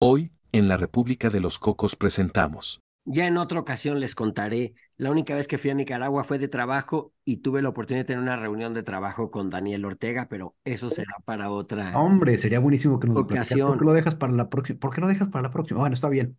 [0.00, 2.80] Hoy, en la República de los Cocos presentamos.
[3.04, 4.74] Ya en otra ocasión les contaré.
[4.96, 8.06] La única vez que fui a Nicaragua fue de trabajo y tuve la oportunidad de
[8.06, 11.98] tener una reunión de trabajo con Daniel Ortega, pero eso será para otra.
[11.98, 13.16] Hombre, sería buenísimo que nos.
[13.16, 13.70] Ocasión.
[13.70, 14.78] ¿Por qué lo dejas para la próxima?
[14.78, 15.80] ¿Por qué lo dejas para la próxima?
[15.80, 16.38] Bueno, está bien.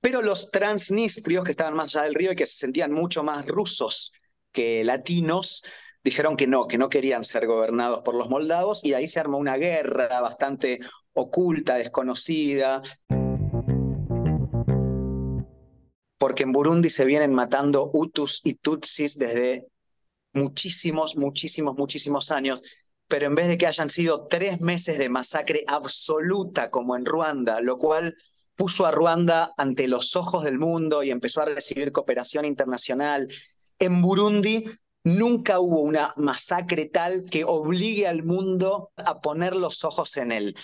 [0.00, 3.46] Pero los transnistrios que estaban más allá del río y que se sentían mucho más
[3.48, 4.12] rusos
[4.52, 5.64] que latinos,
[6.06, 9.38] dijeron que no, que no querían ser gobernados por los moldavos y ahí se armó
[9.38, 10.78] una guerra bastante
[11.14, 12.80] oculta, desconocida.
[16.16, 19.66] Porque en Burundi se vienen matando Hutus y Tutsis desde
[20.32, 22.62] muchísimos, muchísimos, muchísimos años.
[23.08, 27.60] Pero en vez de que hayan sido tres meses de masacre absoluta como en Ruanda,
[27.60, 28.14] lo cual
[28.54, 33.26] puso a Ruanda ante los ojos del mundo y empezó a recibir cooperación internacional,
[33.80, 34.64] en Burundi
[35.06, 40.56] nunca hubo una masacre tal que obligue al mundo a poner los ojos en él.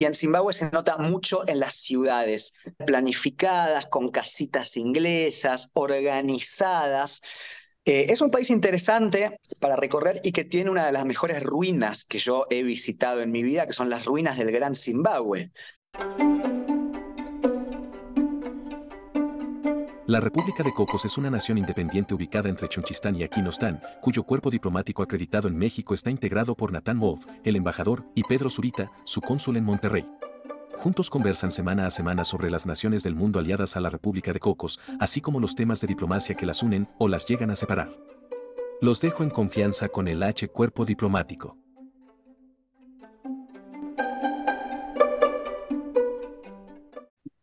[0.00, 7.20] Y en Zimbabue se nota mucho en las ciudades, planificadas, con casitas inglesas, organizadas.
[7.84, 12.04] Eh, es un país interesante para recorrer y que tiene una de las mejores ruinas
[12.04, 15.50] que yo he visitado en mi vida, que son las ruinas del Gran Zimbabue.
[20.08, 24.48] La República de Cocos es una nación independiente ubicada entre Chunchistán y Aquinostán, cuyo cuerpo
[24.48, 29.20] diplomático acreditado en México está integrado por Natán Wolf, el embajador, y Pedro Zurita, su
[29.20, 30.08] cónsul en Monterrey.
[30.78, 34.40] Juntos conversan semana a semana sobre las naciones del mundo aliadas a la República de
[34.40, 37.94] Cocos, así como los temas de diplomacia que las unen o las llegan a separar.
[38.80, 41.58] Los dejo en confianza con el H Cuerpo Diplomático.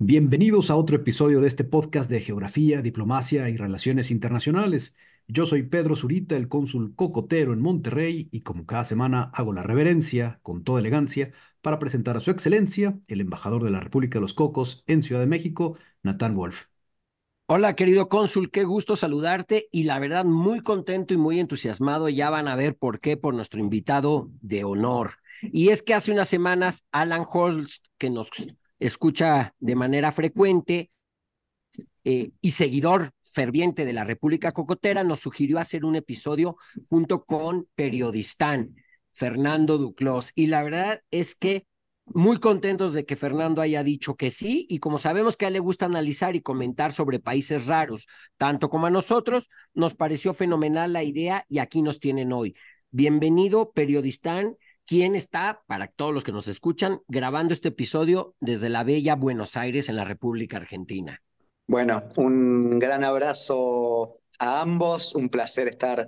[0.07, 4.93] Bienvenidos a otro episodio de este podcast de Geografía, Diplomacia y Relaciones Internacionales.
[5.27, 9.63] Yo soy Pedro Zurita, el cónsul cocotero en Monterrey, y como cada semana hago la
[9.63, 14.21] reverencia, con toda elegancia, para presentar a su excelencia, el embajador de la República de
[14.21, 16.65] los Cocos en Ciudad de México, Natán Wolf.
[17.47, 22.09] Hola, querido cónsul, qué gusto saludarte y la verdad muy contento y muy entusiasmado.
[22.09, 25.13] Ya van a ver por qué por nuestro invitado de honor.
[25.41, 28.29] Y es que hace unas semanas Alan Holst, que nos
[28.87, 30.91] escucha de manera frecuente
[32.03, 36.57] eh, y seguidor ferviente de la República Cocotera, nos sugirió hacer un episodio
[36.89, 38.75] junto con Periodistán,
[39.11, 40.31] Fernando Duclos.
[40.35, 41.67] Y la verdad es que
[42.05, 45.55] muy contentos de que Fernando haya dicho que sí, y como sabemos que a él
[45.55, 48.07] le gusta analizar y comentar sobre países raros,
[48.37, 52.55] tanto como a nosotros, nos pareció fenomenal la idea y aquí nos tienen hoy.
[52.91, 58.83] Bienvenido, Periodistán, quien está, para todos los que nos escuchan, grabando este episodio desde la
[58.83, 61.21] bella Buenos Aires en la República Argentina.
[61.67, 66.07] Bueno, un gran abrazo a ambos, un placer estar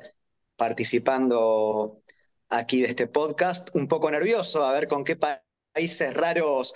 [0.55, 2.01] participando
[2.49, 6.73] aquí de este podcast, un poco nervioso a ver con qué países raros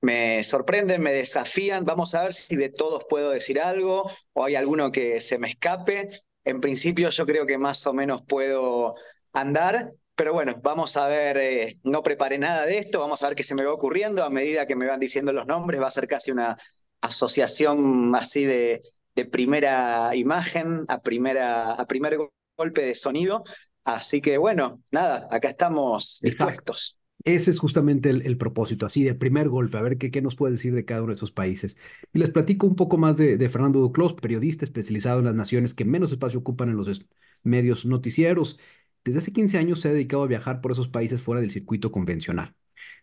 [0.00, 4.54] me sorprenden, me desafían, vamos a ver si de todos puedo decir algo o hay
[4.54, 6.08] alguno que se me escape.
[6.44, 8.94] En principio yo creo que más o menos puedo
[9.32, 13.34] andar, pero bueno, vamos a ver, eh, no preparé nada de esto, vamos a ver
[13.34, 15.90] qué se me va ocurriendo a medida que me van diciendo los nombres, va a
[15.90, 16.58] ser casi una
[17.00, 18.82] asociación así de,
[19.14, 22.18] de primera imagen a, primera, a primer
[22.54, 23.44] golpe de sonido.
[23.82, 26.98] Así que bueno, nada, acá estamos dispuestos.
[27.24, 30.36] Ese es justamente el, el, propósito, así de primer golpe, a ver qué, qué nos
[30.36, 31.78] puede decir de cada uno de esos países.
[32.12, 35.72] Y les platico un poco más de, de Fernando Duclos, periodista especializado en las naciones
[35.72, 37.06] que menos espacio ocupan en los
[37.42, 38.58] medios noticieros.
[39.04, 41.90] Desde hace 15 años se ha dedicado a viajar por esos países fuera del circuito
[41.92, 42.54] convencional.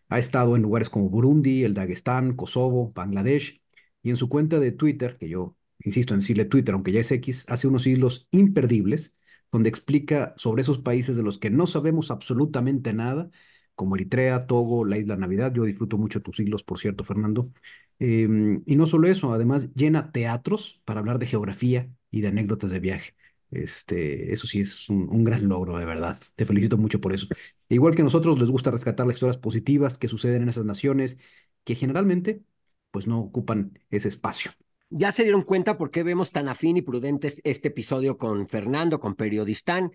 [0.10, 3.62] Ha estado en lugares como Burundi, el Dagestán, Kosovo, Bangladesh,
[4.04, 7.12] y en su cuenta de Twitter, que yo insisto en decirle Twitter, aunque ya es
[7.12, 9.18] X, hace unos hilos imperdibles,
[9.52, 13.30] donde explica sobre esos países de los que no sabemos absolutamente nada,
[13.76, 15.54] como Eritrea, Togo, la Isla Navidad.
[15.54, 17.52] Yo disfruto mucho tus hilos, por cierto, Fernando.
[18.00, 18.28] Eh,
[18.66, 22.80] y no solo eso, además llena teatros para hablar de geografía y de anécdotas de
[22.80, 23.17] viaje.
[23.52, 26.20] Este, eso sí es un, un, gran logro, de verdad.
[26.36, 27.28] Te felicito mucho por eso.
[27.70, 31.18] Igual que nosotros, les gusta rescatar las historias positivas que suceden en esas naciones
[31.64, 32.44] que generalmente
[32.92, 34.52] pues no ocupan ese espacio.
[34.90, 39.00] Ya se dieron cuenta por qué vemos tan afín y prudente este episodio con Fernando,
[39.00, 39.92] con Periodistán.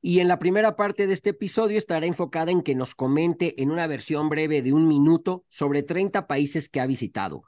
[0.00, 3.72] Y en la primera parte de este episodio estará enfocada en que nos comente en
[3.72, 7.42] una versión breve de un minuto sobre 30 países que ha visitado.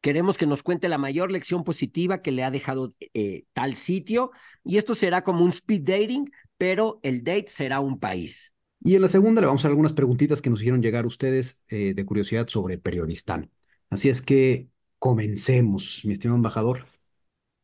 [0.00, 4.30] Queremos que nos cuente la mayor lección positiva que le ha dejado eh, tal sitio
[4.64, 8.54] y esto será como un speed dating, pero el date será un país.
[8.82, 11.62] Y en la segunda le vamos a hacer algunas preguntitas que nos hicieron llegar ustedes
[11.68, 13.50] eh, de curiosidad sobre Periodistán.
[13.90, 14.68] Así es que
[14.98, 16.86] comencemos, mi estimado embajador.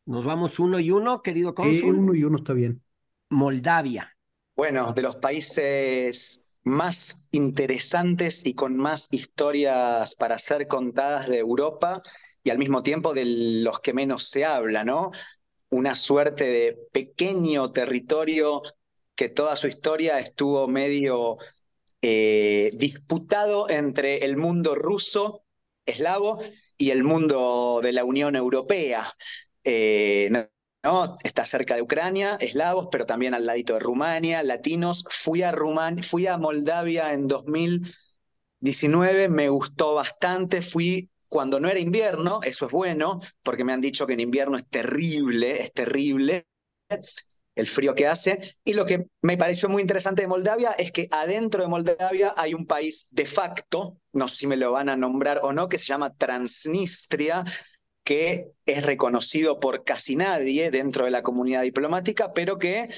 [0.05, 1.95] Nos vamos uno y uno, querido cónsul.
[1.95, 2.83] Eh, uno y uno está bien.
[3.31, 4.15] Moldavia.
[4.55, 12.03] Bueno, de los países más interesantes y con más historias para ser contadas de Europa
[12.47, 15.11] y al mismo tiempo de los que menos se habla, ¿no?
[15.71, 18.63] Una suerte de pequeño territorio
[19.17, 21.39] que toda su historia estuvo medio
[22.03, 25.43] eh, disputado entre el mundo ruso,
[25.87, 26.39] eslavo,
[26.79, 29.05] y el mundo de la Unión Europea.
[29.65, 30.31] Eh,
[31.25, 35.05] Está cerca de Ucrania, eslavos, pero también al ladito de Rumania, latinos.
[35.11, 35.53] Fui a,
[36.03, 40.63] fui a Moldavia en 2019, me gustó bastante.
[40.63, 44.57] Fui cuando no era invierno, eso es bueno, porque me han dicho que en invierno
[44.57, 46.47] es terrible, es terrible
[47.57, 48.39] el frío que hace.
[48.65, 52.55] Y lo que me pareció muy interesante de Moldavia es que adentro de Moldavia hay
[52.55, 55.79] un país de facto, no sé si me lo van a nombrar o no, que
[55.79, 57.45] se llama Transnistria,
[58.05, 62.89] que es reconocido por casi nadie dentro de la comunidad diplomática, pero que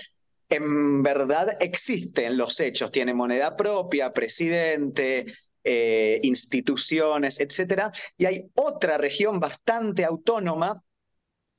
[0.51, 2.91] en verdad existe en los hechos.
[2.91, 5.25] Tiene moneda propia, presidente,
[5.71, 7.93] eh, instituciones, etc.
[8.17, 10.83] Y hay otra región bastante autónoma,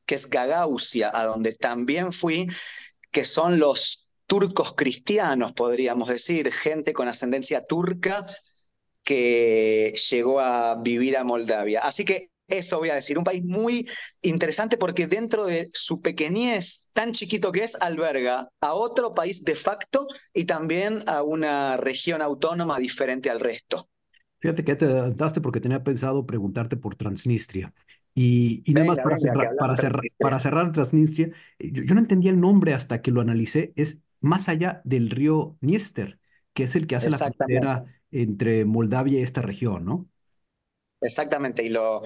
[0.08, 2.48] que es Gagausia, a donde también fui,
[3.12, 8.26] que son los turcos cristianos, podríamos decir, gente con ascendencia turca
[9.04, 11.82] que llegó a vivir a Moldavia.
[11.82, 13.88] Así que eso voy a decir, un país muy
[14.24, 19.56] interesante porque dentro de su pequeñez, tan chiquito que es, alberga a otro país de
[19.56, 23.88] facto y también a una región autónoma diferente al resto.
[24.40, 27.74] Fíjate que te adelantaste porque tenía pensado preguntarte por Transnistria.
[28.16, 29.56] Y, y nada más para, cerrar,
[30.20, 34.50] para, cerrar, Transnistria, yo, yo, no entendía el nombre hasta que lo analicé, es más
[34.50, 36.20] allá del río Dniester,
[36.54, 40.10] que es el que hace la frontera entre Moldavia y esta región, ¿no?
[41.02, 42.02] Exactamente, y lo,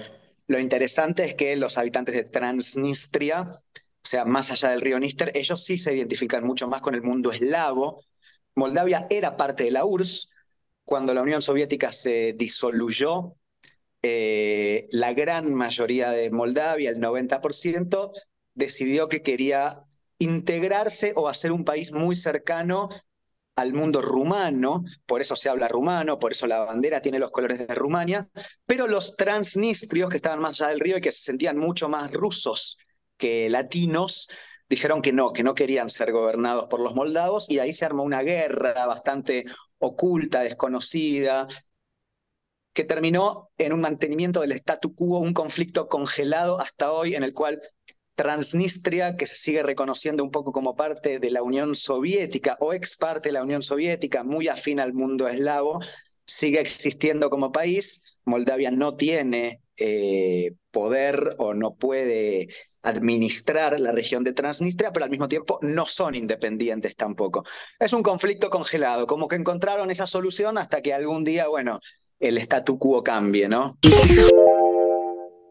[0.46, 5.32] lo interesante es que los habitantes de Transnistria, o sea, más allá del río Níster,
[5.34, 8.04] ellos sí se identifican mucho más con el mundo eslavo.
[8.54, 10.30] Moldavia era parte de la URSS.
[10.84, 13.36] Cuando la Unión Soviética se disoluyó,
[14.02, 18.12] eh, la gran mayoría de Moldavia, el 90%,
[18.54, 19.82] decidió que quería
[20.18, 22.88] integrarse o hacer un país muy cercano
[23.56, 27.66] al mundo rumano, por eso se habla rumano, por eso la bandera tiene los colores
[27.66, 28.28] de Rumania,
[28.66, 32.12] pero los transnistrios que estaban más allá del río y que se sentían mucho más
[32.12, 32.78] rusos
[33.16, 34.28] que latinos,
[34.68, 38.02] dijeron que no, que no querían ser gobernados por los moldavos y ahí se armó
[38.02, 39.44] una guerra bastante
[39.86, 41.48] oculta, desconocida,
[42.72, 47.32] que terminó en un mantenimiento del statu quo, un conflicto congelado hasta hoy en el
[47.32, 47.60] cual
[48.14, 52.96] Transnistria, que se sigue reconociendo un poco como parte de la Unión Soviética o ex
[52.96, 55.80] parte de la Unión Soviética, muy afín al mundo eslavo,
[56.24, 58.20] sigue existiendo como país.
[58.24, 62.48] Moldavia no tiene eh, poder o no puede
[62.82, 67.44] administrar la región de Transnistria, pero al mismo tiempo no son independientes tampoco.
[67.78, 71.80] Es un conflicto congelado, como que encontraron esa solución hasta que algún día, bueno,
[72.18, 73.78] el statu quo cambie, ¿no?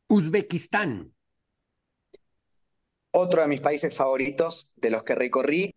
[0.08, 1.14] Uzbekistán
[3.16, 5.72] otro de mis países favoritos de los que recorrí,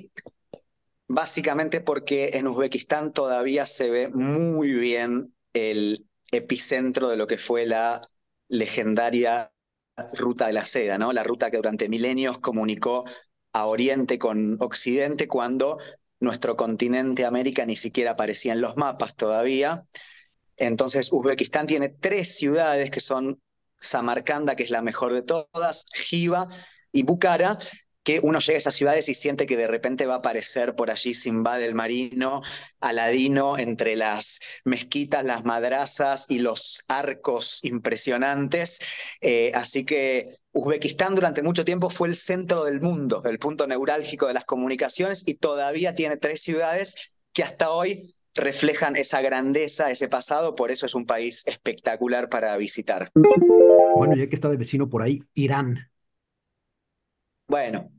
[1.06, 7.66] básicamente porque en Uzbekistán todavía se ve muy bien el epicentro de lo que fue
[7.66, 8.08] la
[8.48, 9.52] legendaria
[10.14, 11.12] ruta de la seda, ¿no?
[11.12, 13.04] La ruta que durante milenios comunicó
[13.52, 15.78] a Oriente con Occidente cuando
[16.20, 19.87] nuestro continente América ni siquiera aparecía en los mapas todavía.
[20.56, 23.40] Entonces, Uzbekistán tiene tres ciudades que son
[23.78, 26.49] Samarcanda, que es la mejor de todas, Jiva
[26.92, 27.59] y Bucara,
[28.06, 30.92] que uno llega a esas ciudades y siente que de repente va a aparecer por
[30.92, 32.40] allí Simba del Marino,
[32.78, 38.78] Aladino, entre las mezquitas, las madrazas y los arcos impresionantes.
[39.20, 44.28] Eh, así que Uzbekistán durante mucho tiempo fue el centro del mundo, el punto neurálgico
[44.28, 50.08] de las comunicaciones y todavía tiene tres ciudades que hasta hoy reflejan esa grandeza, ese
[50.08, 53.10] pasado, por eso es un país espectacular para visitar.
[53.96, 55.90] Bueno, ya que está de vecino por ahí, Irán.
[57.48, 57.90] Bueno,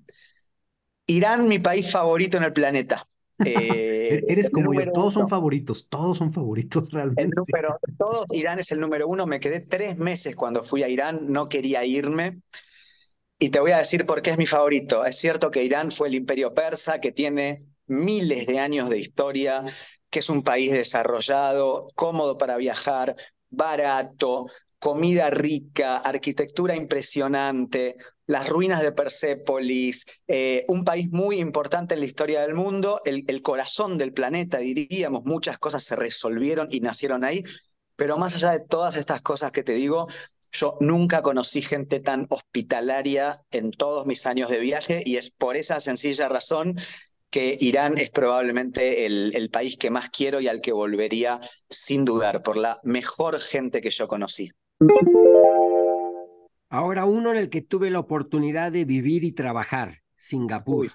[1.08, 3.04] Irán, mi país favorito en el planeta.
[3.46, 7.36] Eh, Eres como yo, todos son favoritos, todos son favoritos realmente.
[7.52, 9.28] Pero todos, Irán es el número uno.
[9.28, 12.42] Me quedé tres meses cuando fui a Irán, no quería irme.
[13.38, 15.06] Y te voy a decir por qué es mi favorito.
[15.06, 19.64] Es cierto que Irán fue el imperio persa, que tiene miles de años de historia,
[20.10, 23.16] que es un país desarrollado, cómodo para viajar,
[23.52, 24.48] barato,
[24.80, 27.98] comida rica, arquitectura impresionante,
[28.28, 33.42] las ruinas de Persépolis, eh, un país muy importante en la historia del mundo, el,
[33.42, 37.44] corazón del planeta, diríamos, muchas cosas se resolvieron y nacieron ahí,
[37.96, 40.08] pero más allá de todas estas cosas que te digo,
[40.52, 45.56] yo nunca conocí gente tan hospitalaria en todos mis años de viaje y es por
[45.56, 46.76] esa sencilla razón
[47.30, 52.06] que Irán es probablemente el, el, país que más quiero y al que volvería sin
[52.06, 54.52] dudar, por la mejor gente que yo conocí.
[56.70, 60.88] Ahora uno en el que tuve la oportunidad de vivir y trabajar, Singapur.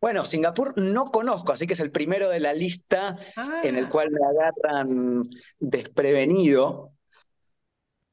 [0.00, 3.16] Bueno, Singapur no conozco, así que es el primero de la lista
[3.62, 3.88] en el ah.
[3.88, 5.22] cual me agarran
[5.58, 6.92] desprevenido.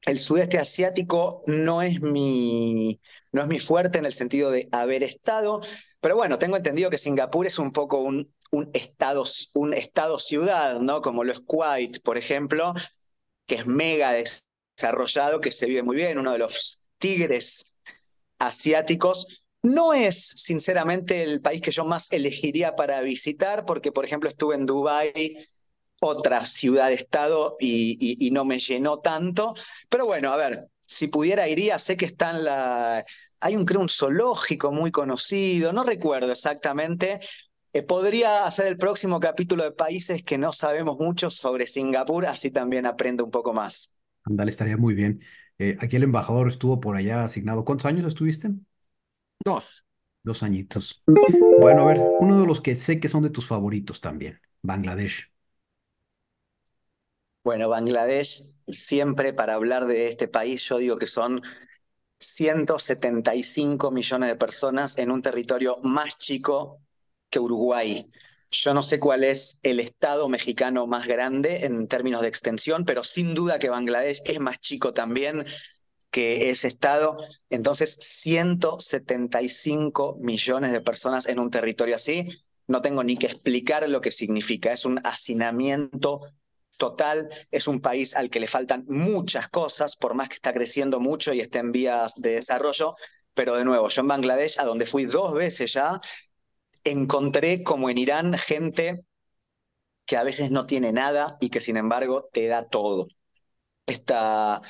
[0.06, 3.00] El sudeste asiático no es mi,
[3.30, 5.60] no es mi fuerte en el sentido de haber estado,
[6.00, 9.24] pero bueno, tengo entendido que Singapur es un poco un, un estado,
[9.54, 11.02] un estado ciudad, ¿no?
[11.02, 12.74] Como lo es Kuwait, por ejemplo,
[13.46, 14.16] que es mega
[14.76, 17.80] desarrollado, que se vive muy bien, uno de los tigres
[18.38, 19.48] asiáticos.
[19.62, 24.56] No es, sinceramente, el país que yo más elegiría para visitar, porque, por ejemplo, estuve
[24.56, 25.36] en Dubái,
[26.00, 29.54] otra ciudad-estado, y, y, no me llenó tanto.
[29.88, 33.04] Pero bueno, a ver, si pudiera iría, sé que está en la...
[33.40, 37.20] Hay un, creo, un zoológico muy conocido, no recuerdo exactamente.
[37.72, 42.50] Eh, podría hacer el próximo capítulo de países que no sabemos mucho sobre Singapur, así
[42.50, 43.91] también aprendo un poco más.
[44.24, 45.22] Andale, estaría muy bien.
[45.58, 47.64] Eh, aquí el embajador estuvo por allá asignado.
[47.64, 48.50] ¿Cuántos años estuviste?
[49.44, 49.86] Dos.
[50.22, 51.02] Dos añitos.
[51.06, 55.32] Bueno, a ver, uno de los que sé que son de tus favoritos también, Bangladesh.
[57.44, 61.42] Bueno, Bangladesh, siempre para hablar de este país, yo digo que son
[62.18, 66.80] 175 millones de personas en un territorio más chico
[67.28, 68.10] que Uruguay.
[68.52, 73.02] Yo no sé cuál es el estado mexicano más grande en términos de extensión, pero
[73.02, 75.46] sin duda que Bangladesh es más chico también
[76.10, 77.16] que ese estado.
[77.48, 82.26] Entonces, 175 millones de personas en un territorio así,
[82.66, 84.70] no tengo ni que explicar lo que significa.
[84.70, 86.20] Es un hacinamiento
[86.76, 91.00] total, es un país al que le faltan muchas cosas, por más que está creciendo
[91.00, 92.96] mucho y esté en vías de desarrollo.
[93.32, 95.98] Pero de nuevo, yo en Bangladesh, a donde fui dos veces ya,
[96.84, 99.04] encontré como en Irán gente
[100.06, 103.08] que a veces no tiene nada y que sin embargo te da todo.
[103.86, 104.60] Esta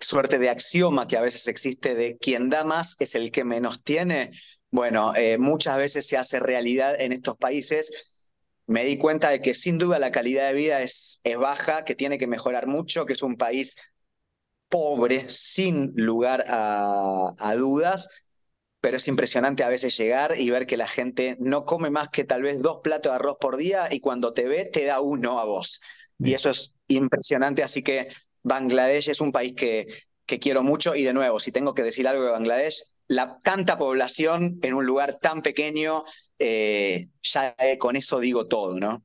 [0.00, 3.82] suerte de axioma que a veces existe de quien da más es el que menos
[3.82, 4.30] tiene,
[4.70, 8.32] bueno, eh, muchas veces se hace realidad en estos países.
[8.66, 11.96] Me di cuenta de que sin duda la calidad de vida es, es baja, que
[11.96, 13.76] tiene que mejorar mucho, que es un país
[14.68, 18.29] pobre, sin lugar a, a dudas,
[18.80, 22.24] pero es impresionante a veces llegar y ver que la gente no come más que
[22.24, 25.38] tal vez dos platos de arroz por día y cuando te ve te da uno
[25.38, 25.80] a vos.
[26.18, 28.08] Y eso es impresionante, así que
[28.42, 29.86] Bangladesh es un país que,
[30.26, 33.76] que quiero mucho y de nuevo, si tengo que decir algo de Bangladesh, la tanta
[33.76, 36.04] población en un lugar tan pequeño,
[36.38, 39.04] eh, ya con eso digo todo, ¿no?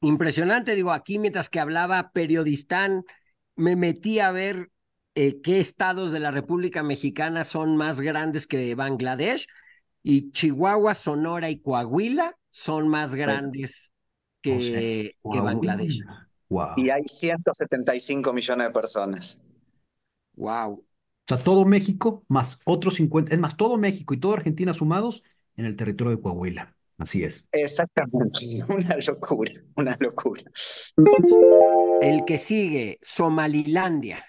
[0.00, 3.04] Impresionante, digo, aquí mientras que hablaba periodistán,
[3.56, 4.70] me metí a ver
[5.20, 9.48] eh, qué estados de la República Mexicana son más grandes que Bangladesh
[10.00, 13.92] y Chihuahua, Sonora y Coahuila son más grandes
[14.40, 16.04] que, Bangladesh.
[16.76, 19.44] Y hay 175 millones de personas.
[20.36, 20.74] Wow.
[20.74, 20.84] O
[21.26, 25.24] sea, todo México más otros 50, es más, todo México y toda Argentina sumados
[25.56, 26.76] en el territorio de Coahuila.
[26.96, 27.48] Así es.
[27.50, 30.42] Exactamente, una locura, una locura.
[32.00, 34.24] El que sigue, Somalilandia.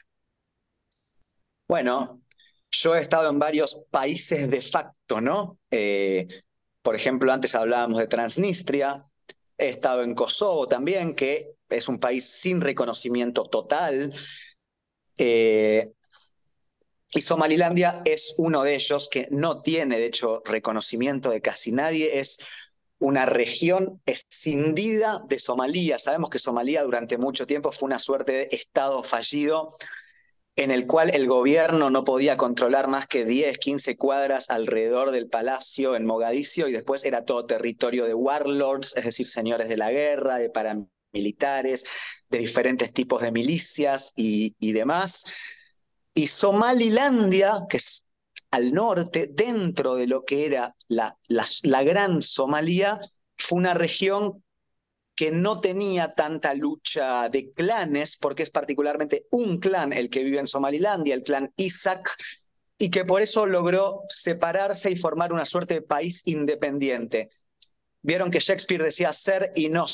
[1.69, 2.23] Bueno,
[2.71, 5.59] yo he estado en varios países de facto, ¿no?
[5.69, 6.27] Eh,
[6.81, 9.03] por ejemplo, antes hablábamos de Transnistria,
[9.55, 14.11] he estado en Kosovo también, que es un país sin reconocimiento total.
[15.19, 15.91] Eh,
[17.11, 22.19] y Somalilandia es uno de ellos que no tiene, de hecho, reconocimiento de casi nadie.
[22.19, 22.39] Es
[22.97, 25.99] una región escindida de Somalia.
[25.99, 29.69] Sabemos que Somalia durante mucho tiempo fue una suerte de estado fallido
[30.59, 35.29] en el cual el gobierno no podía controlar más que 10, 15 cuadras alrededor del
[35.29, 39.89] palacio en Mogadiscio y después era todo territorio de warlords, es decir, señores de la
[39.89, 41.85] guerra, de paramilitares,
[42.29, 45.33] de diferentes tipos de milicias y, demás.
[46.13, 48.11] Y Somalilandia, que es
[48.51, 52.99] al norte, dentro de lo que era la, la, la gran Somalia,
[53.37, 54.43] fue una región
[55.19, 60.39] que no tenía tanta lucha de clanes, porque es particularmente un clan el que vive
[60.39, 62.09] en Somalilandia, el clan Isaac,
[62.77, 67.27] y que por eso logró separarse y formar una suerte de país independiente.
[68.01, 69.87] Vieron que Shakespeare decía ser y no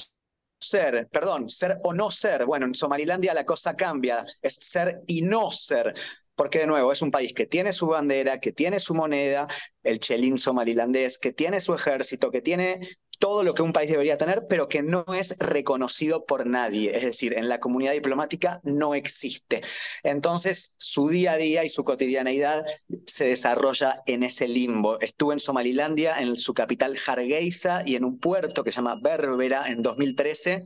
[0.60, 2.46] ser, perdón, ser o no ser.
[2.46, 5.96] Bueno, en Somalilandia la cosa cambia, es ser y no ser
[6.36, 9.48] porque de nuevo es un país que tiene su bandera, que tiene su moneda,
[9.84, 14.18] el chelín somalilandés, que tiene su ejército, que tiene todo lo que un país debería
[14.18, 16.96] tener, pero que no es reconocido por nadie.
[16.96, 19.62] Es decir, en la comunidad diplomática no existe.
[20.04, 22.66] Entonces, su día a día y su cotidianeidad
[23.06, 25.00] se desarrolla en ese limbo.
[25.00, 29.68] Estuve en Somalilandia, en su capital Hargeisa y en un puerto que se llama Berbera
[29.68, 30.64] en 2013.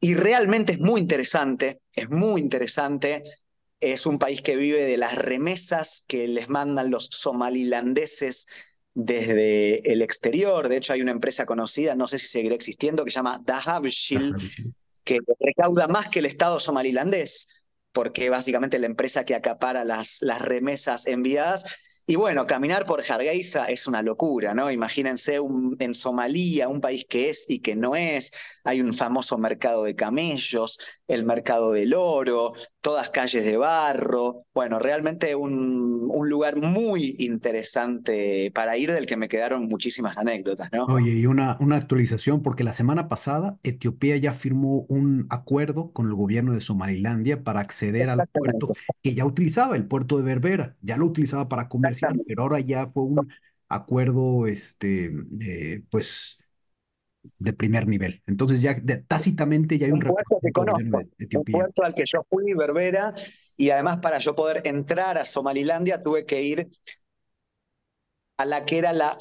[0.00, 3.22] Y realmente es muy interesante, es muy interesante
[3.80, 8.46] es un país que vive de las remesas que les mandan los somalilandeses
[8.94, 10.68] desde el exterior.
[10.68, 14.34] De hecho, hay una empresa conocida, no sé si seguirá existiendo, que se llama Dahabshil,
[15.04, 20.42] que recauda más que el Estado somalilandés, porque básicamente la empresa que acapara las, las
[20.42, 21.64] remesas enviadas
[22.10, 24.70] y bueno, caminar por Hargeisa es una locura, ¿no?
[24.70, 25.38] Imagínense
[25.78, 28.30] en Somalia, un país que es y que no es,
[28.64, 32.54] hay un famoso mercado de camellos, el mercado del oro,
[32.88, 39.18] todas calles de barro, bueno, realmente un, un lugar muy interesante para ir del que
[39.18, 40.86] me quedaron muchísimas anécdotas, ¿no?
[40.86, 46.06] Oye, y una, una actualización, porque la semana pasada Etiopía ya firmó un acuerdo con
[46.06, 50.74] el gobierno de Somalilandia para acceder al puerto que ya utilizaba, el puerto de Berbera,
[50.80, 53.28] ya lo utilizaba para comercio pero ahora ya fue un
[53.68, 56.42] acuerdo, este, eh, pues,
[57.38, 58.22] de primer nivel.
[58.26, 62.54] Entonces ya tácitamente ya hay un, puerto que conozco, un puerto al que yo fui,
[62.54, 63.14] Berbera,
[63.56, 66.68] y además para yo poder entrar a Somalilandia tuve que ir
[68.36, 69.16] a la que era la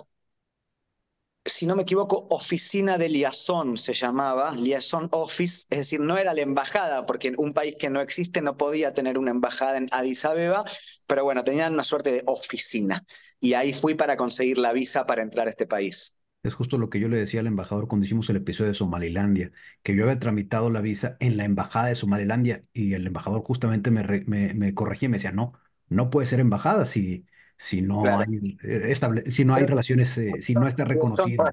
[1.48, 6.34] si no me equivoco, oficina de liaison se llamaba, liaison office, es decir, no era
[6.34, 10.25] la embajada, porque un país que no existe no podía tener una embajada en Addis
[10.25, 10.66] Abeba,
[11.06, 13.06] pero bueno, tenían una suerte de oficina.
[13.39, 16.22] Y ahí fui para conseguir la visa para entrar a este país.
[16.48, 19.51] Es justo lo que yo le decía al embajador cuando hicimos el episodio de Somalilandia,
[19.84, 23.92] que yo había tramitado la visa en la embajada de Somalilandia y el embajador justamente
[23.92, 25.51] me, me, me corregía y me decía, no,
[25.89, 27.25] no puede ser embajada si
[27.58, 28.96] si no hay eh,
[29.32, 31.44] si no hay relaciones, eh, si no está reconocido.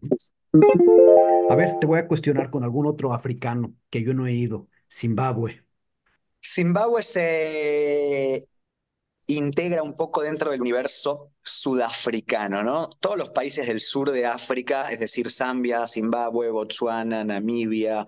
[1.49, 4.69] A ver, te voy a cuestionar con algún otro africano que yo no he ido,
[4.91, 5.65] Zimbabue.
[6.43, 8.47] Zimbabue se
[9.27, 12.91] integra un poco dentro del universo sudafricano, ¿no?
[13.01, 18.05] Todos los países del sur de África, es decir, Zambia, Zimbabue, Botswana, Namibia,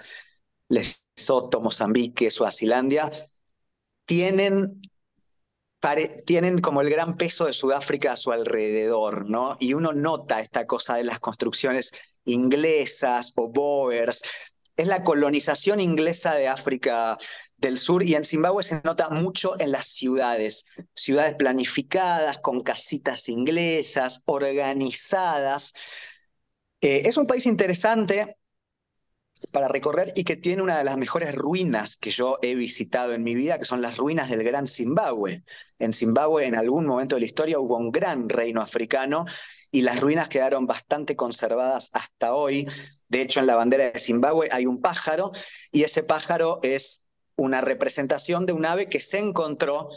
[0.68, 3.10] Lesoto, Mozambique, Suazilandia,
[4.04, 4.80] tienen
[6.24, 9.56] tienen como el gran peso de Sudáfrica a su alrededor, ¿no?
[9.60, 11.92] Y uno nota esta cosa de las construcciones
[12.24, 14.22] inglesas o boers.
[14.76, 17.16] Es la colonización inglesa de África
[17.58, 23.28] del Sur y en Zimbabue se nota mucho en las ciudades, ciudades planificadas, con casitas
[23.28, 25.72] inglesas, organizadas.
[26.80, 28.36] Eh, es un país interesante,
[29.52, 33.22] para recorrer y que tiene una de las mejores ruinas que yo he visitado en
[33.22, 35.44] mi vida, que son las ruinas del Gran Zimbabue.
[35.78, 39.26] En Zimbabue en algún momento de la historia hubo un gran reino africano
[39.70, 42.66] y las ruinas quedaron bastante conservadas hasta hoy.
[43.08, 45.32] De hecho, en la bandera de Zimbabue hay un pájaro
[45.70, 47.05] y ese pájaro es
[47.36, 49.88] una representación de un ave que se encontró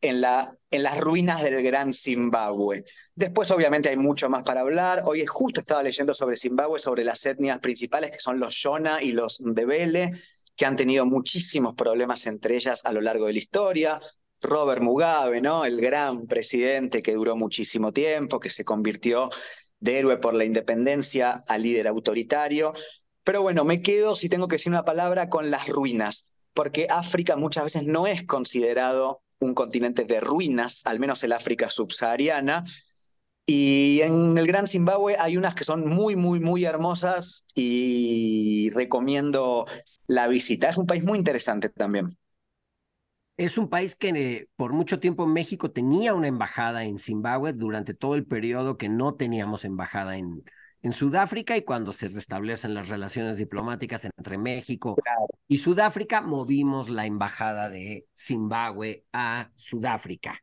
[0.00, 2.84] en, la, en las ruinas del gran Zimbabue.
[3.14, 5.02] Después, obviamente, hay mucho más para hablar.
[5.06, 9.12] Hoy justo estaba leyendo sobre Zimbabue, sobre las etnias principales, que son los Shona y
[9.12, 10.10] los Ndebele,
[10.54, 14.00] que han tenido muchísimos problemas entre ellas a lo largo de la historia.
[14.40, 15.64] Robert Mugabe, ¿no?
[15.64, 19.30] El gran presidente que duró muchísimo tiempo, que se convirtió
[19.80, 22.74] de héroe por la independencia a líder autoritario.
[23.22, 27.36] Pero bueno, me quedo, si tengo que decir una palabra, con las ruinas, porque África
[27.36, 32.64] muchas veces no es considerado un continente de ruinas, al menos el África subsahariana.
[33.46, 39.66] Y en el Gran Zimbabue hay unas que son muy, muy, muy hermosas y recomiendo
[40.06, 40.68] la visita.
[40.68, 42.16] Es un país muy interesante también.
[43.36, 47.92] Es un país que eh, por mucho tiempo México tenía una embajada en Zimbabue durante
[47.92, 50.44] todo el periodo que no teníamos embajada en,
[50.84, 54.96] en Sudáfrica y cuando se restablecen las relaciones diplomáticas entre México
[55.48, 60.38] y Sudáfrica, movimos la embajada de Zimbabue a Sudáfrica.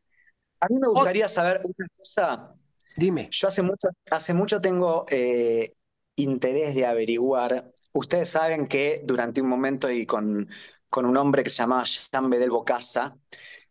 [0.58, 2.54] A mí me gustaría saber una cosa.
[2.96, 3.28] Dime.
[3.30, 5.74] Yo hace mucho, hace mucho tengo eh,
[6.16, 7.72] interés de averiguar.
[7.92, 10.48] Ustedes saben que durante un momento y con,
[10.90, 13.16] con un hombre que se llamaba Jean Bedel Bocasa,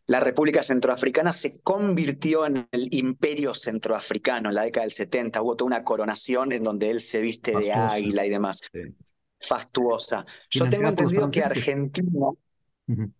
[0.07, 5.41] la República Centroafricana se convirtió en el imperio centroafricano en la década del 70.
[5.41, 8.61] Hubo toda una coronación en donde él se viste de águila y demás.
[9.39, 10.25] Fastuosa.
[10.49, 12.29] Yo tengo entendido que Argentina,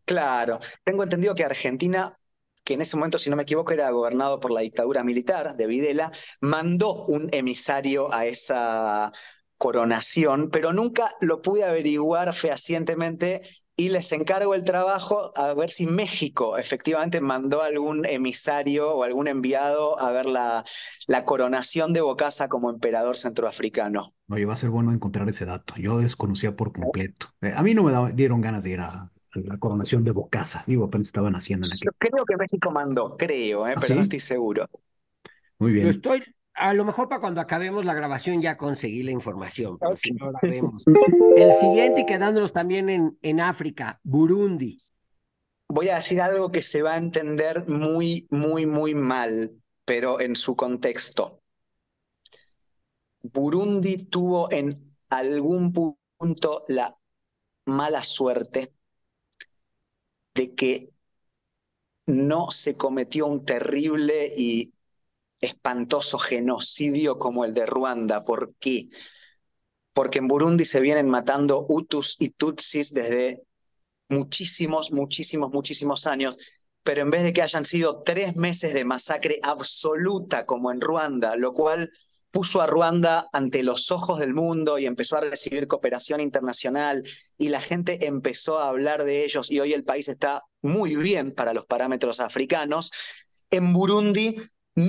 [0.06, 2.18] claro, tengo entendido que Argentina
[2.64, 5.66] que en ese momento, si no me equivoco, era gobernado por la dictadura militar de
[5.66, 9.12] Videla, mandó un emisario a esa
[9.58, 13.42] coronación, pero nunca lo pude averiguar fehacientemente
[13.82, 19.28] y les encargo el trabajo a ver si México efectivamente mandó algún emisario o algún
[19.28, 20.64] enviado a ver la,
[21.08, 24.14] la coronación de Bocasa como emperador centroafricano.
[24.30, 25.74] Oye, va a ser bueno encontrar ese dato.
[25.78, 27.30] Yo desconocía por completo.
[27.42, 30.64] Eh, a mí no me dieron ganas de ir a, la coronación de Bocasa.
[30.68, 31.90] Digo, apenas estaban haciendo en aquel...
[31.98, 33.74] creo que México mandó, creo, ¿eh?
[33.76, 34.70] ¿Ah, pero no estoy seguro.
[35.58, 35.88] Muy bien.
[35.88, 36.22] estoy,
[36.54, 40.32] a lo mejor para cuando acabemos la grabación ya conseguí la información, pero si no
[40.32, 40.84] la vemos.
[41.36, 44.84] El siguiente, quedándonos también en, en África, Burundi.
[45.68, 49.54] Voy a decir algo que se va a entender muy, muy, muy mal,
[49.86, 51.42] pero en su contexto.
[53.24, 55.72] Burundi tuvo en algún
[56.18, 56.98] punto la
[57.66, 58.74] mala suerte
[60.34, 60.90] de que
[62.08, 64.74] no se cometió un terrible y
[65.42, 68.24] espantoso genocidio como el de Ruanda.
[68.24, 68.90] ¿Por qué?
[69.94, 73.44] Porque en Burundi se vienen matando Hutus y Tutsis desde
[74.08, 76.38] muchísimos, muchísimos, muchísimos años,
[76.84, 81.36] pero en vez de que hayan sido tres meses de masacre absoluta como en Ruanda,
[81.36, 81.92] lo cual
[82.32, 87.04] puso a Ruanda ante los ojos del mundo y empezó a recibir cooperación internacional
[87.38, 91.34] y la gente empezó a hablar de ellos y hoy el país está muy bien
[91.34, 92.92] para los parámetros africanos.
[93.50, 94.36] En Burundi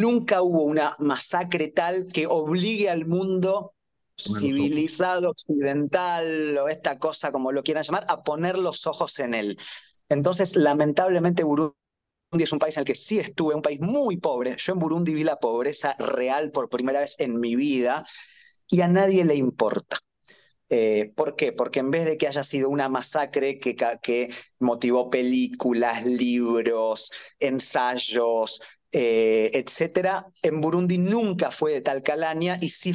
[0.01, 3.75] Nunca hubo una masacre tal que obligue al mundo
[4.17, 9.59] civilizado, occidental, o esta cosa como lo quieran llamar, a poner los ojos en él.
[10.09, 11.75] Entonces, lamentablemente, Burundi
[12.33, 14.57] es un país en el que sí estuve, un país muy pobre.
[14.59, 18.05] Yo en Burundi vi la pobreza real por primera vez en mi vida
[18.69, 19.99] y a nadie le importa.
[20.75, 21.53] Eh, ¿Por qué?
[21.53, 28.63] Porque en vez de que haya sido una masacre que, que motivó películas, libros, ensayos,
[28.91, 32.95] eh, etcétera, en Burundi nunca fue de tal calaña y sí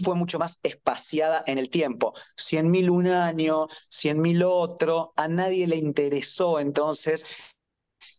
[0.00, 2.14] fue mucho más espaciada en el tiempo.
[2.36, 7.26] Cien mil un año, cien mil otro, a nadie le interesó entonces,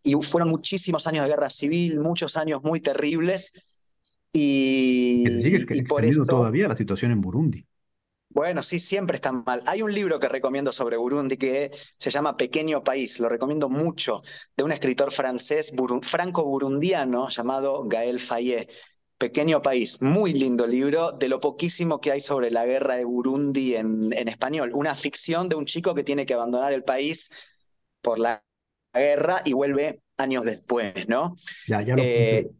[0.03, 3.95] y fueron muchísimos años de guerra civil, muchos años muy terribles,
[4.33, 7.65] y, sigue y por eso todavía la situación en Burundi.
[8.37, 9.63] Bueno, sí, siempre está mal.
[9.65, 14.21] Hay un libro que recomiendo sobre Burundi que se llama Pequeño País, lo recomiendo mucho,
[14.55, 15.73] de un escritor francés
[16.03, 18.69] franco-burundiano llamado Gaël Fayet.
[19.17, 23.73] Pequeño País, muy lindo libro, de lo poquísimo que hay sobre la guerra de Burundi
[23.73, 24.69] en, en español.
[24.75, 28.43] Una ficción de un chico que tiene que abandonar el país por la
[28.93, 31.33] guerra y vuelve años después, ¿no?
[31.67, 32.51] Ya, ya lo eh,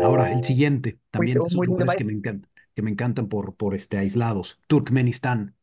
[0.00, 3.96] Ahora, el siguiente, también es un que me encanta que me encantan por, por este,
[3.96, 4.60] aislados.
[4.66, 5.56] Turkmenistán.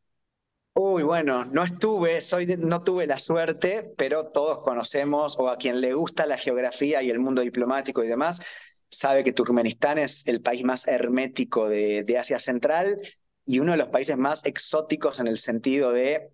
[0.73, 5.80] Uy, bueno, no estuve, soy no tuve la suerte, pero todos conocemos, o a quien
[5.80, 8.41] le gusta la geografía y el mundo diplomático y demás,
[8.89, 12.99] sabe que Turkmenistán es el país más hermético de, de Asia Central
[13.45, 16.32] y uno de los países más exóticos en el sentido de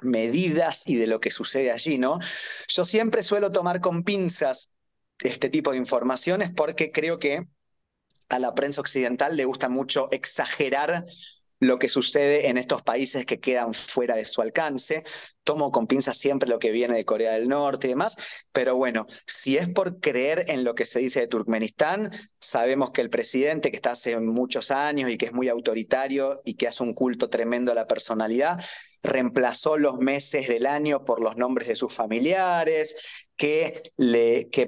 [0.00, 2.18] medidas y de lo que sucede allí, ¿no?
[2.66, 4.76] Yo siempre suelo tomar con pinzas
[5.20, 7.46] este tipo de informaciones porque creo que
[8.32, 11.04] a la prensa occidental le gusta mucho exagerar
[11.60, 15.04] lo que sucede en estos países que quedan fuera de su alcance.
[15.44, 18.16] Tomo con pinzas siempre lo que viene de Corea del Norte y demás,
[18.52, 23.00] pero bueno, si es por creer en lo que se dice de Turkmenistán, sabemos que
[23.00, 26.82] el presidente, que está hace muchos años y que es muy autoritario y que hace
[26.82, 28.58] un culto tremendo a la personalidad,
[29.02, 33.82] reemplazó los meses del año por los nombres de sus familiares, que,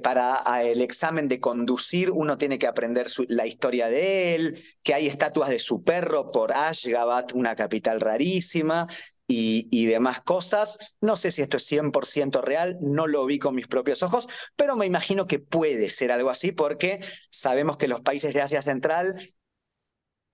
[0.03, 5.07] para el examen de conducir uno tiene que aprender la historia de él, que hay
[5.07, 8.87] estatuas de su perro por Ashgabat, una capital rarísima,
[9.27, 10.97] y, demás cosas.
[11.01, 14.77] No sé si esto es 100% real, no lo vi con mis propios ojos, pero
[14.77, 17.01] me imagino que puede ser algo así porque
[17.31, 19.17] sabemos que los países de Asia Central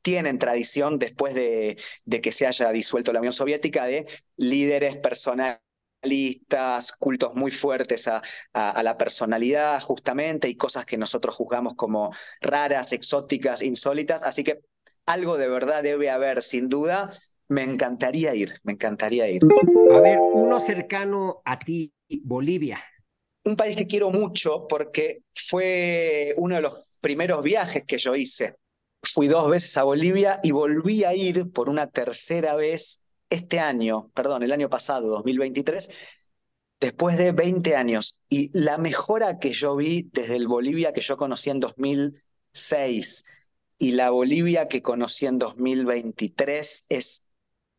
[0.02, 1.76] tienen tradición después de,
[2.22, 5.69] que se haya disuelto la Unión Soviética de líderes personalistas,
[6.98, 12.92] cultos muy fuertes a, a, la personalidad justamente y cosas que nosotros juzgamos como raras,
[12.92, 14.22] exóticas, insólitas.
[14.22, 14.60] Así que
[15.06, 17.10] algo de verdad debe haber, sin duda.
[17.48, 19.42] Me encantaría ir, me encantaría ir.
[19.92, 22.78] A ver, uno cercano a ti, Bolivia.
[23.44, 28.56] Un país que quiero mucho porque fue uno de los primeros viajes que yo hice
[29.02, 34.10] fui dos veces a Bolivia y volví a ir por una tercera vez este año,
[34.14, 35.90] perdón, el año pasado, 2023,
[36.80, 38.24] después de 20 años.
[38.28, 43.24] Y la mejora que yo vi desde el Bolivia que yo conocí en 2006
[43.78, 47.22] y la Bolivia que conocí en 2023 es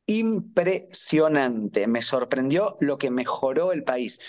[0.06, 1.88] impresionante.
[1.88, 4.20] Me sorprendió lo que mejoró el país.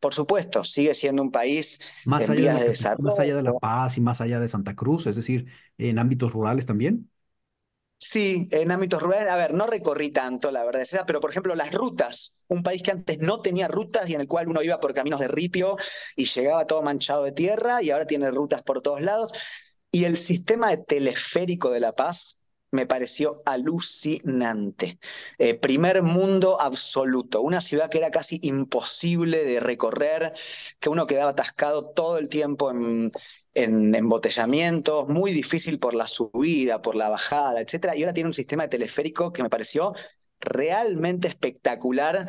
[0.00, 4.00] Por supuesto, sigue siendo un país más allá de, Más allá de La Paz y
[4.00, 7.09] más allá de Santa Cruz, es decir, en ámbitos rurales también.
[8.02, 11.30] Sí, en ámbitos rurales, a ver, no recorrí tanto, la verdad es esa, pero por
[11.30, 14.62] ejemplo las rutas, un país que antes no tenía rutas y en el cual uno
[14.62, 15.76] iba por caminos de ripio
[16.16, 19.32] y llegaba todo manchado de tierra y ahora tiene rutas por todos lados.
[19.92, 22.39] Y el sistema de teleférico de La Paz
[22.70, 24.98] me pareció alucinante.
[25.38, 30.32] Eh, primer mundo absoluto, una ciudad que era casi imposible de recorrer,
[30.78, 33.10] que uno quedaba atascado todo el tiempo en,
[33.54, 38.34] en embotellamientos, muy difícil por la subida, por la bajada, etcétera, y ahora tiene un
[38.34, 39.92] sistema de teleférico que me pareció
[40.40, 42.28] realmente espectacular.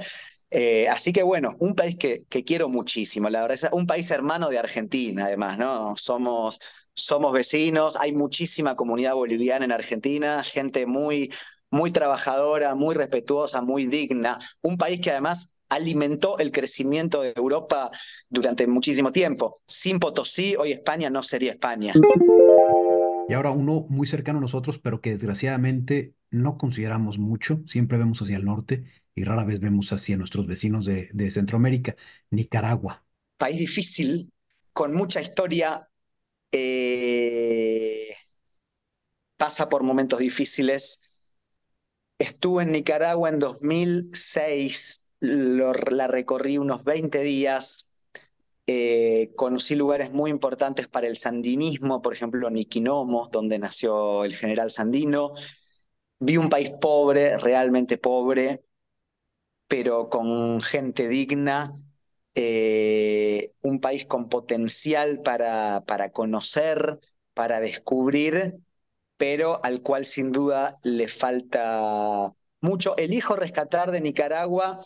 [0.50, 4.12] Eh, así que bueno, un país que, que, quiero muchísimo, la verdad, es un país
[4.12, 5.96] hermano de Argentina, además, ¿no?
[5.96, 6.60] Somos,
[6.94, 11.32] somos vecinos, hay muchísima comunidad boliviana en Argentina, gente muy,
[11.70, 17.92] muy trabajadora, muy respetuosa, muy digna, un país que además alimentó el crecimiento de Europa
[18.30, 19.62] durante muchísimo tiempo.
[19.66, 21.94] Sin Potosí, hoy España no sería España.
[23.30, 28.22] Y ahora uno muy cercano a nosotros, pero que desgraciadamente no consideramos mucho, siempre vemos
[28.22, 28.84] hacia el norte
[29.16, 31.96] y rara vez vemos hacia nuestros vecinos de, de Centroamérica,
[32.30, 33.06] Nicaragua.
[33.38, 34.32] País difícil,
[34.74, 35.88] con mucha historia,
[36.52, 38.08] eh,
[39.38, 41.18] pasa por momentos difíciles.
[42.20, 48.00] Estuve en Nicaragua en 2006, la recorrí unos 20 días,
[48.68, 54.70] eh, conocí lugares muy importantes para el sandinismo, por ejemplo, Niquinomo, donde nació el general
[54.72, 55.34] Sandino.
[56.20, 58.64] Vi un país pobre, realmente pobre,
[59.68, 61.74] pero con gente digna,
[62.36, 67.00] eh, un país con potencial para, para conocer,
[67.34, 68.60] para descubrir,
[69.18, 72.96] pero al cual sin duda le falta mucho.
[72.98, 74.80] Elijo rescatar de Nicaragua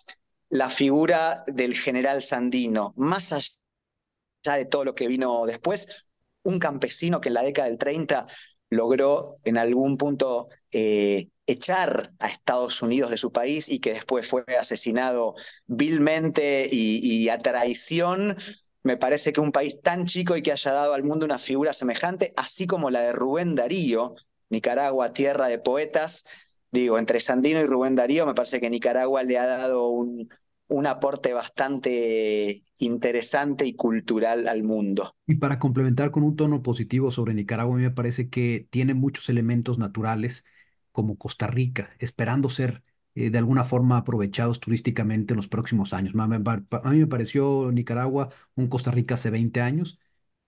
[0.49, 6.07] la figura del general Sandino, más allá de todo lo que vino después,
[6.43, 8.27] un campesino que en la década del 30
[8.69, 14.27] logró en algún punto eh, echar a Estados Unidos de su país y que después
[14.27, 15.35] fue asesinado
[15.67, 18.37] vilmente y, a traición.
[18.83, 21.73] Me parece que un país tan chico y que haya dado al mundo una figura
[21.73, 24.15] semejante, así como la de Rubén Darío,
[24.49, 26.25] Nicaragua, tierra de poetas,
[26.71, 30.29] digo, entre Sandino y Rubén Darío, me parece que Nicaragua le ha dado un,
[30.67, 35.15] un aporte bastante interesante y cultural al mundo.
[35.27, 38.93] Y para complementar con un tono positivo sobre Nicaragua, a mí me parece que tiene
[38.93, 40.45] muchos elementos naturales
[40.91, 42.83] como Costa Rica, esperando ser
[43.15, 46.13] eh, de alguna forma aprovechados turísticamente en los próximos años.
[46.15, 49.99] A mí me pareció Nicaragua un Costa Rica hace 20 años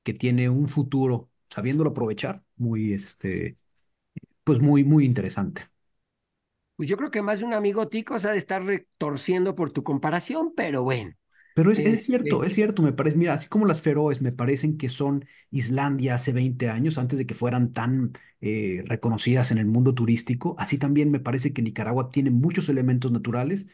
[0.03, 3.57] que tiene un futuro, sabiéndolo aprovechar, muy, este,
[4.43, 5.63] pues muy, muy interesante.
[6.77, 9.71] Pues yo creo que más de un amigo tico se ha de estar retorciendo por
[9.71, 11.13] tu comparación, pero bueno.
[11.55, 14.77] Pero es, es, cierto, es cierto, me parece, mira, así como las feroes me parecen
[14.77, 19.65] que son Islandia hace 20 años, antes de que fueran tan eh, reconocidas en el
[19.65, 23.65] mundo turístico, así también me parece que Nicaragua tiene muchos elementos naturales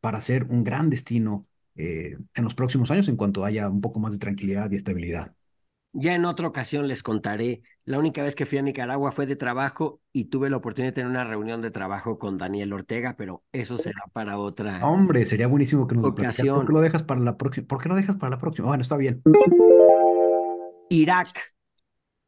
[0.00, 4.00] para ser un gran destino eh, en los próximos años en cuanto haya un poco
[4.00, 5.32] más de tranquilidad y estabilidad.
[5.92, 7.62] Ya en otra ocasión les contaré.
[7.84, 10.94] La única vez que fui a Nicaragua fue de trabajo y tuve la oportunidad de
[10.94, 14.86] tener una reunión de trabajo con Daniel Ortega, pero eso será para otra.
[14.86, 16.56] Hombre, sería buenísimo que nos ocasión.
[16.56, 17.66] ¿Por qué lo dejas para la próxima?
[17.66, 18.68] ¿Por qué lo dejas para la próxima?
[18.68, 19.22] Bueno, está bien.
[20.90, 21.54] Irak.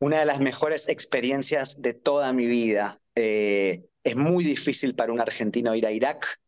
[0.00, 2.98] Una de las mejores experiencias de toda mi vida.
[3.14, 6.40] Eh, es muy difícil para un argentino ir a Irak.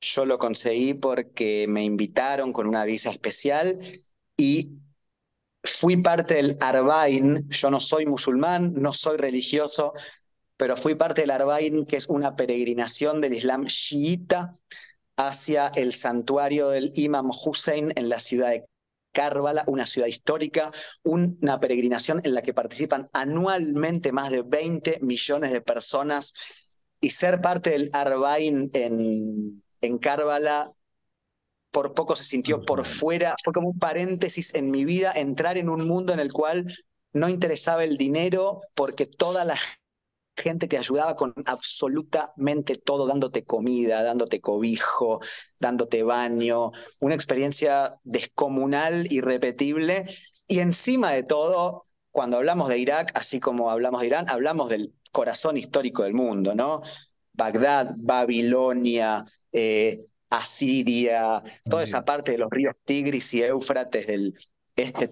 [0.00, 3.78] Yo lo conseguí porque me invitaron con una visa especial
[4.36, 4.78] y
[5.66, 9.92] fui parte del Arbain, yo no soy musulmán, no soy religioso,
[10.56, 14.52] pero fui parte del Arbain, que es una peregrinación del Islam chiita
[15.16, 18.64] hacia el santuario del Imam Hussein en la ciudad de
[19.12, 20.70] Karbala, una ciudad histórica,
[21.02, 26.34] una peregrinación en la que participan anualmente más de 20 millones de personas.
[27.00, 30.70] Y ser parte del Arbain en, en Karbala
[31.76, 35.68] por poco se sintió por fuera, fue como un paréntesis en mi vida, entrar en
[35.68, 36.74] un mundo en el cual
[37.12, 39.58] no interesaba el dinero porque toda la
[40.34, 45.20] gente te ayudaba con absolutamente todo, dándote comida, dándote cobijo,
[45.60, 50.06] dándote baño, una experiencia descomunal, irrepetible.
[50.48, 54.94] Y encima de todo, cuando hablamos de Irak, así como hablamos de Irán, hablamos del
[55.12, 56.80] corazón histórico del mundo, ¿no?
[57.34, 64.34] Bagdad, Babilonia, eh, Asiria, toda esa parte de los ríos Tigris y Éufrates del
[64.76, 65.08] este,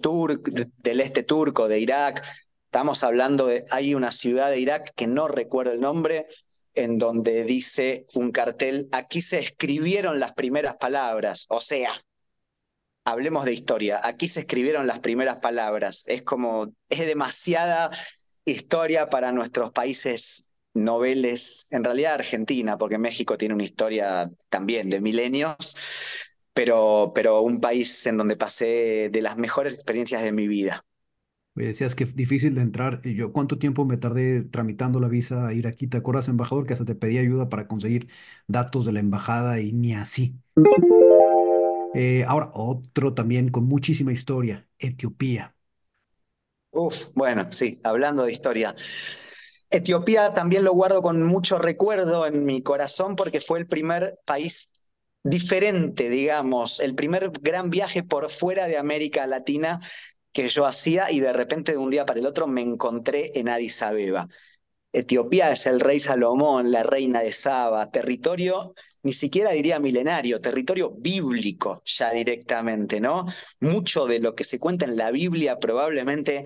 [0.83, 2.23] del este turco, de Irak.
[2.65, 6.27] Estamos hablando de, hay una ciudad de Irak que no recuerdo el nombre,
[6.75, 11.93] en donde dice un cartel, aquí se escribieron las primeras palabras, o sea,
[13.05, 17.91] hablemos de historia, aquí se escribieron las primeras palabras, es como, es demasiada
[18.43, 25.01] historia para nuestros países noveles, en realidad Argentina, porque México tiene una historia también de
[25.01, 25.75] milenios,
[26.53, 30.85] pero, pero un país en donde pasé de las mejores experiencias de mi vida.
[31.55, 32.99] Decías que es difícil de entrar.
[33.05, 35.87] Y yo, ¿cuánto tiempo me tardé tramitando la visa a ir aquí?
[35.87, 38.09] ¿Te acuerdas, embajador, que hasta te pedí ayuda para conseguir
[38.47, 40.37] datos de la embajada y ni así?
[41.93, 45.55] Eh, ahora, otro también con muchísima historia, Etiopía.
[46.71, 48.75] Uf, bueno, sí, hablando de historia.
[49.77, 54.93] Etiopía también lo guardo con mucho recuerdo en mi corazón porque fue el primer país
[55.23, 59.79] diferente, digamos, el primer gran viaje por fuera de América Latina
[60.31, 63.49] que yo hacía y de repente de un día para el otro me encontré en
[63.49, 64.27] Addis Abeba.
[64.93, 70.89] Etiopía es el rey Salomón, la reina de Saba, territorio ni siquiera diría milenario, territorio
[70.89, 73.25] bíblico ya directamente, ¿no?
[73.59, 76.43] Mucho de lo que se cuenta en la Biblia probablemente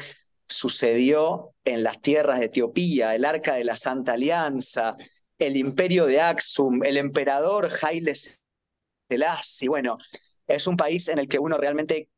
[0.49, 4.95] sucedió en las tierras de Etiopía, el arca de la Santa Alianza,
[5.37, 8.13] el imperio de Axum, el emperador Haile
[9.07, 9.69] Selassie.
[9.69, 9.97] Bueno,
[10.47, 12.09] es un país en el que uno realmente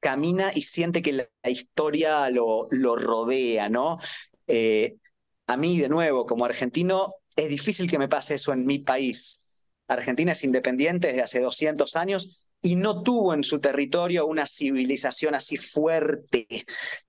[0.00, 3.98] camina y siente que la, historia lo, lo, rodea, ¿no?
[4.46, 4.96] Eh,
[5.46, 9.44] a mí, de nuevo, como argentino, es difícil que me pase eso en mi país.
[9.88, 15.34] Argentina es independiente desde hace 200 años y no tuvo en su territorio una civilización
[15.34, 16.46] así fuerte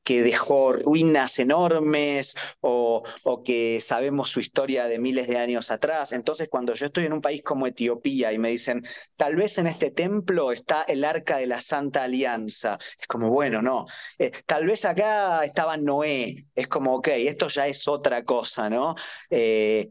[0.04, 3.04] que dejó ruinas enormes o,
[3.46, 6.12] que sabemos su historia de miles de años atrás.
[6.12, 9.68] Entonces, cuando yo estoy en un país como Etiopía y me dicen, tal vez en
[9.68, 13.86] este templo está el arca de la Santa Alianza, es como, bueno, no.
[14.20, 18.96] Eh, tal vez acá estaba Noé, es como, ok, esto ya es otra cosa, ¿no?
[19.30, 19.88] Eh,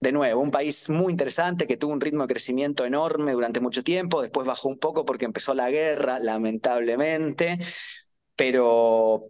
[0.00, 3.82] de nuevo, un país muy interesante que tuvo un ritmo de crecimiento enorme durante mucho
[3.82, 7.58] tiempo, después bajó un poco porque empezó la guerra, lamentablemente,
[8.34, 9.26] pero,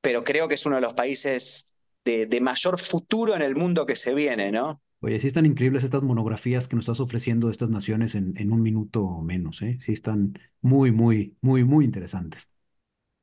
[0.00, 3.96] pero creo que es uno de los países de, mayor futuro en el mundo que
[3.96, 4.80] se viene, ¿no?
[5.00, 8.50] Oye, sí están increíbles estas monografías que nos estás ofreciendo de estas naciones en, en
[8.50, 9.76] un minuto o menos, ¿eh?
[9.78, 12.48] Sí están muy, muy, muy, muy interesantes.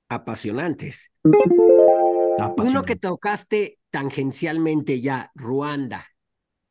[0.08, 1.12] Apasionantes.
[2.58, 6.06] Uno que tocaste tangencialmente ya, Ruanda.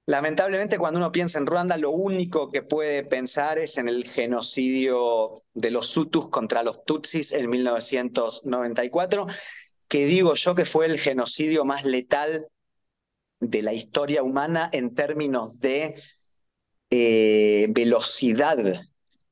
[0.07, 5.43] Lamentablemente, cuando uno piensa en Ruanda, lo único que puede pensar es en el genocidio
[5.55, 9.27] de los Hutus contra los Tutsis en 1994,
[9.89, 12.47] que digo yo que fue el genocidio más letal
[13.41, 15.95] de la historia humana en términos de
[16.91, 18.59] eh, velocidad,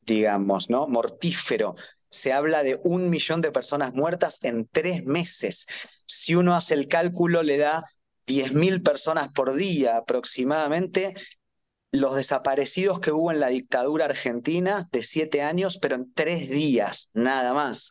[0.01, 0.89] digamos, ¿no?
[0.89, 1.75] Mortífero.
[2.09, 5.67] Se habla de un millón de personas muertas en tres meses.
[6.07, 7.85] Si uno hace el cálculo, le da
[8.27, 11.15] 10.000 personas por día aproximadamente
[11.93, 17.11] los desaparecidos que hubo en la dictadura argentina de siete años, pero en tres días,
[17.15, 17.91] nada más.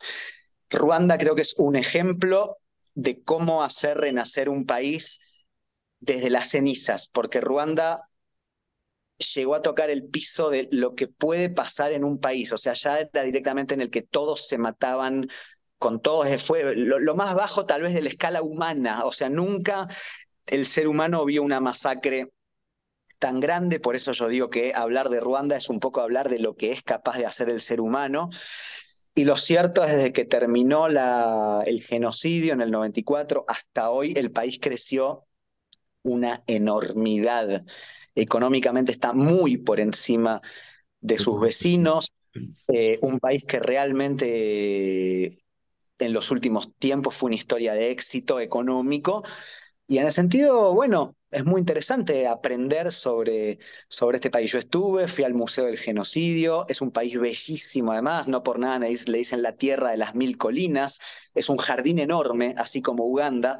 [0.70, 2.56] Ruanda creo que es un ejemplo
[2.94, 5.44] de cómo hacer renacer un país
[6.00, 8.08] desde las cenizas, porque Ruanda
[9.34, 12.72] llegó a tocar el piso de lo que puede pasar en un país, o sea,
[12.72, 15.28] ya era directamente en el que todos se mataban
[15.78, 19.28] con todos, fue lo, lo más bajo tal vez de la escala humana, o sea,
[19.28, 19.86] nunca
[20.46, 22.32] el ser humano vio una masacre
[23.18, 26.40] tan grande, por eso yo digo que hablar de Ruanda es un poco hablar de
[26.40, 28.30] lo que es capaz de hacer el ser humano.
[29.14, 34.32] Y lo cierto es desde que terminó el genocidio en el 94 hasta hoy, el
[34.32, 35.26] país creció
[36.02, 37.64] una enormidad.
[38.14, 40.40] Económicamente está muy por encima
[41.00, 42.10] de sus vecinos,
[42.68, 45.38] eh, un país que realmente
[45.98, 49.22] en los últimos tiempos fue una historia de éxito económico
[49.92, 53.58] y en ese sentido, bueno, es muy interesante aprender sobre,
[53.90, 54.50] sobre este país.
[54.50, 58.78] Yo estuve, fui al Museo del Genocidio, es un país bellísimo además, no por nada
[58.78, 60.98] le dicen la tierra de las mil colinas,
[61.34, 63.58] es un jardín enorme, así como Uganda.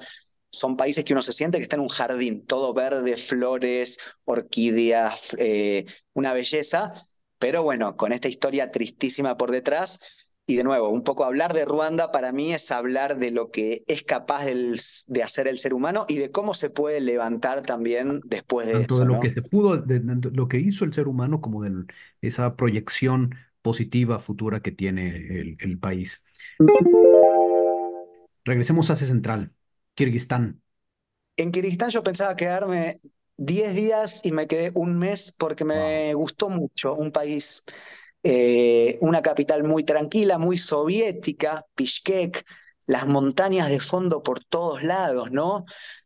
[0.50, 5.36] Son países que uno se siente que está en un jardín, todo verde, flores, orquídeas,
[5.36, 6.94] eh, una belleza,
[7.38, 10.00] pero bueno, con esta historia tristísima por detrás,
[10.52, 13.84] y de nuevo, un poco hablar de Ruanda para mí es hablar de lo que
[13.86, 18.66] es capaz de hacer el ser humano y de cómo se puede levantar también después
[18.66, 21.62] de Tanto de lo que se pudo, de, lo que hizo el ser humano como
[21.62, 21.86] de
[22.20, 26.22] esa proyección positiva futura que tiene el, el país.
[28.44, 29.52] Regresemos a Asia Central,
[29.94, 30.60] Kirguistán.
[31.38, 33.00] En Kirguistán yo pensaba quedarme
[33.38, 37.64] 10 días y me quedé un mes porque me gustó mucho, un país
[38.22, 42.44] eh, una capital muy tranquila, muy soviética, Pishkek,
[42.86, 45.64] las montañas de fondo por todos lados, ¿no?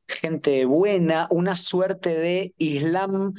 [0.08, 3.34] Gente buena, una suerte de Islam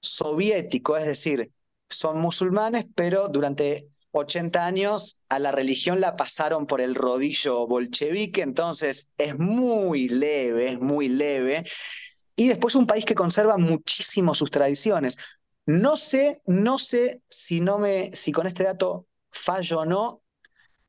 [0.00, 1.50] soviético, es decir,
[1.88, 8.42] son musulmanes, pero durante 80 años a la religión la pasaron por el rodillo bolchevique,
[8.42, 11.64] entonces es muy leve, es muy leve.
[12.36, 15.18] y después un país que conserva muchísimo sus tradiciones.
[15.66, 17.60] No sé, no sé si,
[18.32, 20.22] con este dato fallo o no,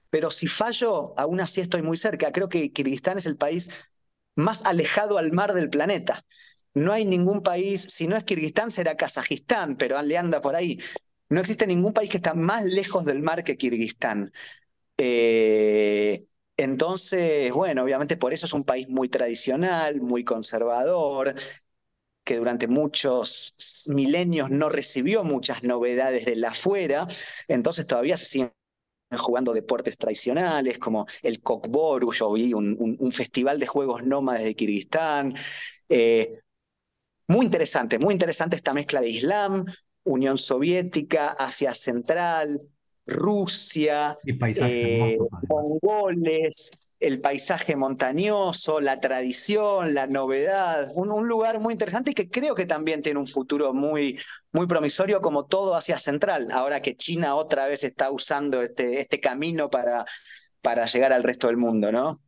[0.10, 2.32] pero si fallo, aún así estoy muy cerca.
[2.32, 3.72] Creo que Kirguistán es el país
[4.36, 6.26] más alejado al mar del planeta.
[6.76, 10.80] No hay ningún país, si no es Kirguistán será Kazajistán, pero le anda por ahí.
[11.30, 14.34] No existe ningún país que está más lejos del mar que Kirguistán.
[14.98, 16.26] Eh,
[16.58, 21.36] entonces, bueno, obviamente por eso es un país muy tradicional, muy conservador,
[22.24, 27.08] que durante muchos milenios no recibió muchas novedades de la afuera,
[27.48, 28.52] entonces todavía se siguen
[29.18, 35.36] jugando deportes tradicionales como el Kokboru, yo vi un, festival de juegos nómades de Kirguistán.
[35.90, 36.40] Eh,
[37.28, 39.66] muy interesante, muy interesante esta mezcla de Islam,
[40.04, 42.60] Unión Soviética, Asia Central,
[43.06, 45.18] Rusia, eh,
[45.48, 46.72] mongoles,
[47.04, 52.66] el paisaje montañoso, la tradición, la novedad, un, lugar muy interesante y que creo que
[52.66, 54.18] también tiene un futuro muy,
[54.54, 59.20] muy promisorio como todo Asia Central, ahora que China otra vez está usando este, este
[59.20, 60.06] camino para,
[60.62, 62.22] para llegar al resto del mundo, ¿no?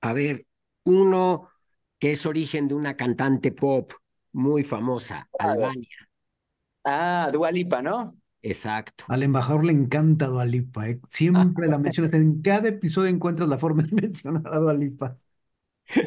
[0.00, 0.46] A ver,
[0.84, 1.50] uno
[1.98, 3.92] que es origen de una cantante pop
[4.32, 6.08] muy famosa, Albania.
[6.84, 8.19] Ah, Dualipa, ¿no?
[8.42, 9.04] Exacto.
[9.08, 11.00] Al embajador le encanta Dualipa, ¿eh?
[11.08, 12.12] siempre la mencionas.
[12.14, 15.18] En cada episodio encuentras la forma de mencionar a Dualipa.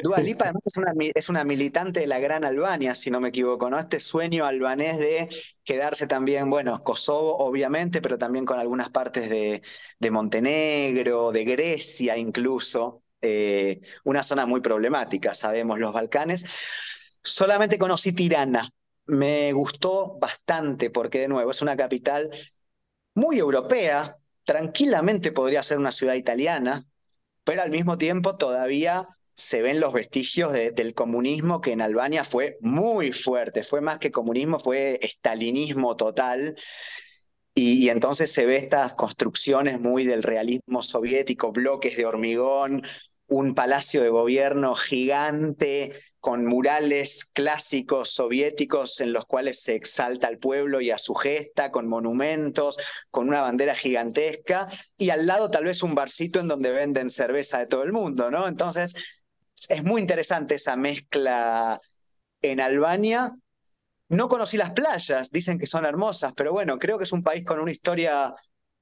[0.00, 3.70] Dualipa además es una, es una militante de la Gran Albania, si no me equivoco,
[3.70, 3.78] ¿no?
[3.78, 5.28] Este sueño albanés de
[5.64, 9.62] quedarse también, bueno, Kosovo obviamente, pero también con algunas partes de,
[9.98, 13.02] de Montenegro, de Grecia incluso.
[13.20, 16.44] Eh, una zona muy problemática, sabemos, los Balcanes.
[17.22, 18.68] Solamente conocí Tirana,
[19.06, 22.30] me gustó bastante porque de nuevo es una capital
[23.14, 26.84] muy europea, tranquilamente podría ser una ciudad italiana,
[27.44, 32.56] pero al mismo tiempo todavía se ven los vestigios del comunismo que en Albania fue
[32.60, 36.56] muy fuerte, fue más que comunismo, fue estalinismo total.
[37.52, 42.82] Y, y, entonces se ve estas construcciones muy del realismo soviético, bloques de hormigón,
[43.36, 50.38] un palacio de gobierno gigante con murales clásicos soviéticos en los cuales se exalta al
[50.38, 52.78] pueblo y a su gesta, con monumentos,
[53.10, 57.58] con una bandera gigantesca, y al lado tal vez un barcito en donde venden cerveza
[57.58, 58.46] de todo el mundo, ¿no?
[58.46, 58.94] Entonces,
[59.68, 61.80] es muy interesante esa mezcla
[62.40, 63.32] en Albania.
[64.10, 67.44] No conocí las playas, dicen que son hermosas, pero bueno, creo que es un país
[67.44, 68.32] con una historia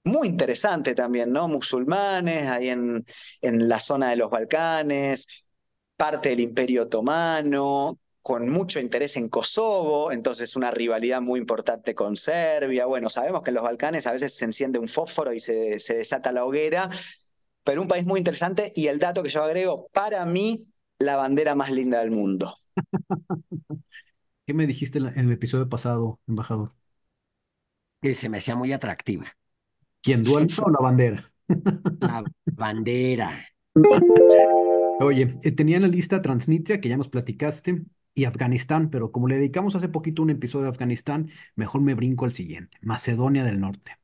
[0.04, 1.48] muy interesante también, ¿no?
[1.48, 3.04] Musulmanes, ahí en,
[3.40, 5.26] en la zona de los Balcanes,
[5.96, 12.16] parte del Imperio Otomano, con mucho interés en Kosovo, entonces una rivalidad muy importante con
[12.16, 12.86] Serbia.
[12.86, 15.94] Bueno, sabemos que en los Balcanes a veces se enciende un fósforo y se, se
[15.96, 16.90] desata la hoguera,
[17.64, 21.54] pero un país muy interesante y el dato que yo agrego, para mí, la bandera
[21.54, 22.54] más linda del mundo.
[24.46, 26.74] ¿Qué me dijiste en el episodio pasado, embajador?
[28.02, 29.36] Que se me hacía muy atractiva.
[30.02, 31.24] ¿Quién duerme o la bandera?
[32.00, 32.24] La
[32.54, 33.46] bandera.
[35.00, 37.82] Oye, eh, tenía en la lista Transnistria, que ya nos platicaste,
[38.14, 42.24] y Afganistán, pero como le dedicamos hace poquito un episodio de Afganistán, mejor me brinco
[42.24, 43.96] al siguiente, Macedonia del Norte.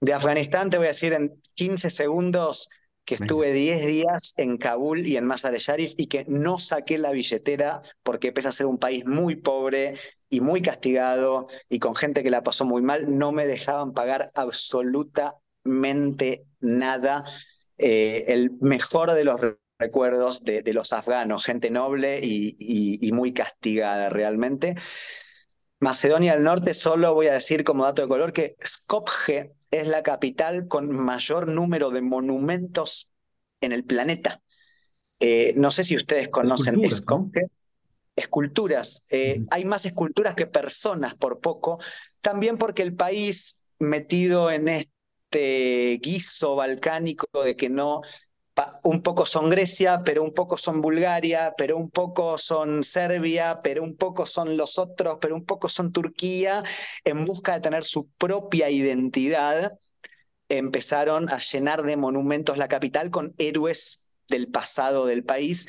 [0.00, 2.68] De Afganistán te voy a decir en 15 segundos
[3.04, 7.12] que estuve 10 días en Kabul y en Mazar-e Sharif y que no saqué la
[7.12, 9.94] billetera porque pese a ser un país muy pobre
[10.30, 14.30] y muy castigado y con gente que la pasó muy mal, no me dejaban pagar
[14.34, 17.24] absolutamente nada.
[17.78, 19.40] Eh, el mejor de los
[19.78, 24.76] recuerdos de, los afganos, gente noble y, muy castigada realmente.
[25.84, 30.02] Macedonia del Norte, solo voy a decir como dato de color que Skopje es la
[30.02, 33.12] capital con mayor número de monumentos
[33.60, 34.40] en el planeta.
[35.20, 37.48] Eh, no sé si ustedes conocen Skopje.
[38.16, 39.06] Esculturas.
[39.10, 41.78] Eh, hay más esculturas que personas por poco,
[42.22, 48.00] también porque el país metido en este guiso balcánico de que no
[48.84, 53.82] un poco son Grecia, pero un poco son Bulgaria, pero un poco son Serbia, pero
[53.82, 56.62] un poco son los otros, pero un poco son Turquía,
[57.04, 59.72] en busca de tener su propia identidad,
[60.48, 65.68] empezaron a llenar de monumentos la capital con héroes del pasado del país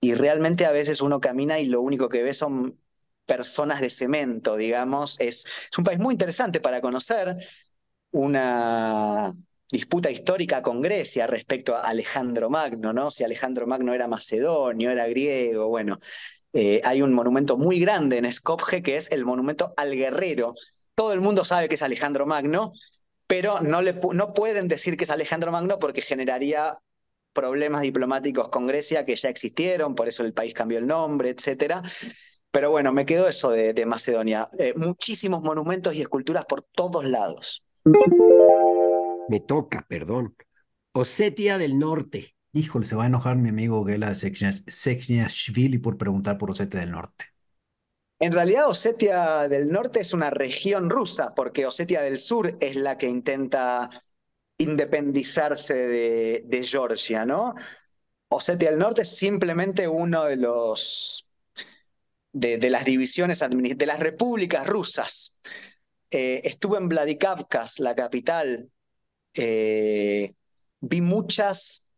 [0.00, 2.78] y realmente a veces uno camina y lo único que ve son
[3.26, 5.18] personas de cemento, digamos.
[5.20, 7.36] Es, es un país muy interesante para conocer,
[8.10, 9.34] una
[9.70, 13.10] disputa histórica con Grecia respecto a Alejandro Magno, ¿no?
[13.10, 15.98] Si Alejandro Magno era macedonio, era griego, bueno.
[16.52, 20.54] Eh, hay un monumento muy grande en Skopje que es el monumento al guerrero.
[20.94, 22.72] Todo el mundo sabe que es Alejandro Magno,
[23.26, 26.78] pero no, le, no pueden decir que es Alejandro Magno porque generaría
[27.32, 31.82] problemas diplomáticos con Grecia que ya existieron, por eso el país cambió el nombre, etcétera.
[32.52, 34.48] Pero bueno, me quedó eso de, Macedonia.
[34.56, 37.64] Eh, muchísimos monumentos y esculturas por todos lados.
[39.28, 40.36] Me toca, perdón.
[40.92, 42.34] Osetia del Norte.
[42.52, 47.26] Híjole, se va a enojar mi amigo Gela Sekhnashvili por preguntar por Osetia del Norte.
[48.20, 52.96] En realidad, Osetia del Norte es una región rusa, porque Osetia del Sur es la
[52.96, 53.90] que intenta
[54.58, 57.54] independizarse de, Georgia, ¿no?
[58.28, 61.28] Osetia del Norte es simplemente uno de los
[62.32, 65.40] de, las divisiones de las repúblicas rusas.
[66.10, 68.70] Eh, estuve en Vladikavkaz, la capital.
[69.34, 70.34] Eh,
[70.80, 71.94] vi muchas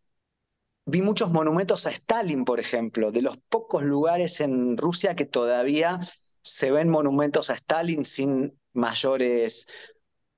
[0.86, 5.98] vi muchos monumentos a Stalin, por ejemplo, de los pocos lugares en Rusia que todavía
[6.42, 9.66] se ven monumentos a Stalin sin mayores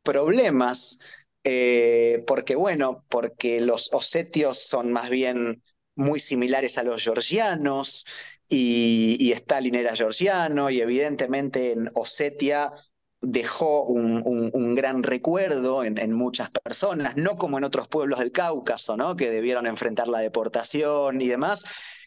[0.02, 1.26] problemas.
[1.44, 5.62] Eh, porque bueno, porque los osetios son más bien
[5.94, 8.06] muy similares a los georgianos
[8.48, 12.72] y, Stalin era georgiano y evidentemente en Osetia
[13.20, 19.16] dejó un, gran recuerdo en, muchas personas, no como en otros pueblos del Cáucaso, ¿no?
[19.16, 21.64] que debieron enfrentar la deportación y demás.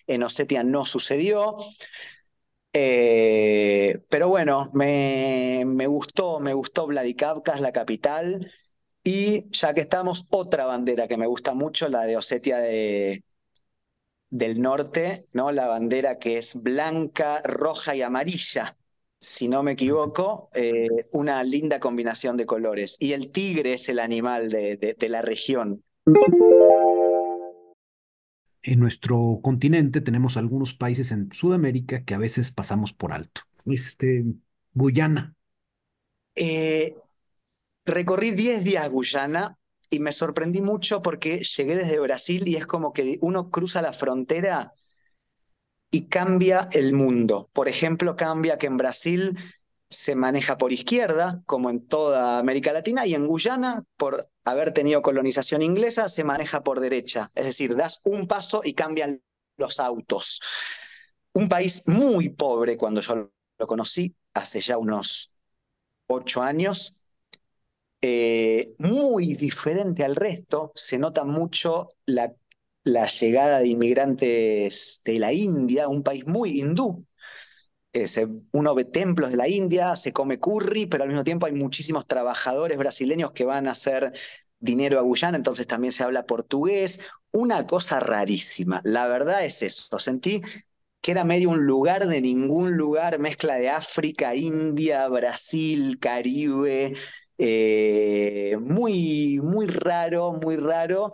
[0.08, 1.56] En Osetia no sucedió.
[2.74, 8.52] Eh, pero bueno, me, me, gustó, me gustó Vladikavkaz, la capital.
[9.04, 13.24] Y ya que estamos, otra bandera que me gusta mucho, la de Osetia de,
[14.32, 15.52] del Norte, ¿no?
[15.52, 18.78] La bandera que es blanca, roja y amarilla,
[19.22, 22.98] si no me equivoco, eh, una linda combinación de colores.
[23.00, 25.84] Y el tigre es el animal de, de, la región.
[28.64, 33.42] En nuestro continente tenemos algunos países en Sudamérica que a veces pasamos por alto.
[33.66, 34.26] Este,
[34.74, 35.36] Guyana.
[36.36, 36.96] Eh,
[37.86, 39.58] Recorrí 10 días Guyana
[39.90, 43.94] y me sorprendí mucho porque llegué desde Brasil y es como que uno cruza la
[43.94, 44.74] frontera
[45.92, 47.50] y cambia el mundo.
[47.54, 49.38] Por ejemplo, cambia que en Brasil
[49.90, 55.02] se maneja por izquierda, como en toda América Latina, y en Guyana, por haber tenido
[55.02, 57.30] colonización inglesa, se maneja por derecha.
[57.36, 59.22] Es decir, das un paso y cambian
[59.58, 60.42] los autos.
[61.34, 65.36] Un país muy pobre cuando yo lo conocí, hace ya unos
[66.08, 67.04] ocho años,
[68.02, 70.72] eh, muy diferente al resto.
[70.74, 72.34] Se nota mucho la,
[72.84, 77.06] la, llegada de inmigrantes de la India, un país muy hindú.
[77.94, 78.06] Eh,
[78.54, 82.08] uno ve templos de la India, se come curry, pero al mismo tiempo hay muchísimos
[82.08, 84.14] trabajadores brasileños que van a hacer
[84.60, 87.10] dinero a Guyana, entonces también se habla portugués.
[87.32, 88.82] Una cosa rarísima.
[88.84, 90.00] La verdad es eso.
[90.00, 90.42] Sentí
[91.02, 96.94] que era medio un lugar de ningún lugar, mezcla de África, India, Brasil, Caribe,
[97.38, 101.14] eh, muy, muy raro, muy raro,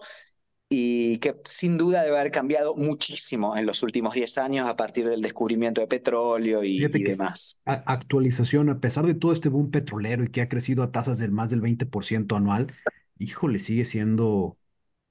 [0.70, 5.07] y que sin duda debe haber cambiado muchísimo en los últimos 10 años a partir
[5.07, 7.61] del descubrimiento de petróleo y, demás.
[7.65, 11.32] Actualización, a pesar de todo este boom petrolero y que ha crecido a tasas del
[11.32, 12.74] más del 20% anual,
[13.18, 14.57] híjole, sigue siendo,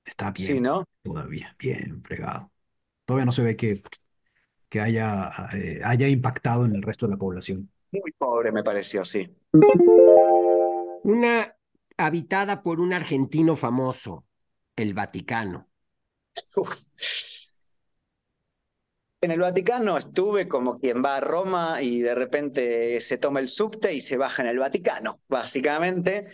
[0.05, 0.85] está bien ¿no?
[1.03, 2.51] todavía, bien fregado.
[3.07, 3.81] Todavía no se ve que,
[4.69, 7.71] que haya, eh, haya impactado en el resto de la población.
[7.93, 9.35] Muy pobre me pareció, sí.
[11.03, 11.55] Una
[11.97, 14.25] habitada por un argentino famoso,
[14.77, 15.69] el Vaticano.
[19.21, 23.49] En el Vaticano estuve como quien va a Roma y de repente se toma el
[23.49, 26.27] subte y se baja en el Vaticano, básicamente.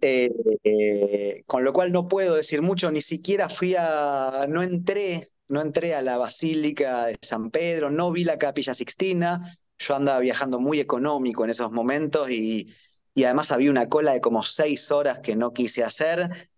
[0.00, 0.30] Eh,
[0.64, 5.60] eh, con lo cual no puedo decir mucho, ni siquiera fui a, no entré, no
[5.62, 9.40] entré a la Basílica de San Pedro, no vi la Capilla Sixtina,
[9.78, 12.68] yo andaba viajando muy económico en esos momentos y,
[13.14, 16.50] y además había una cola de como seis horas que no quise hacer.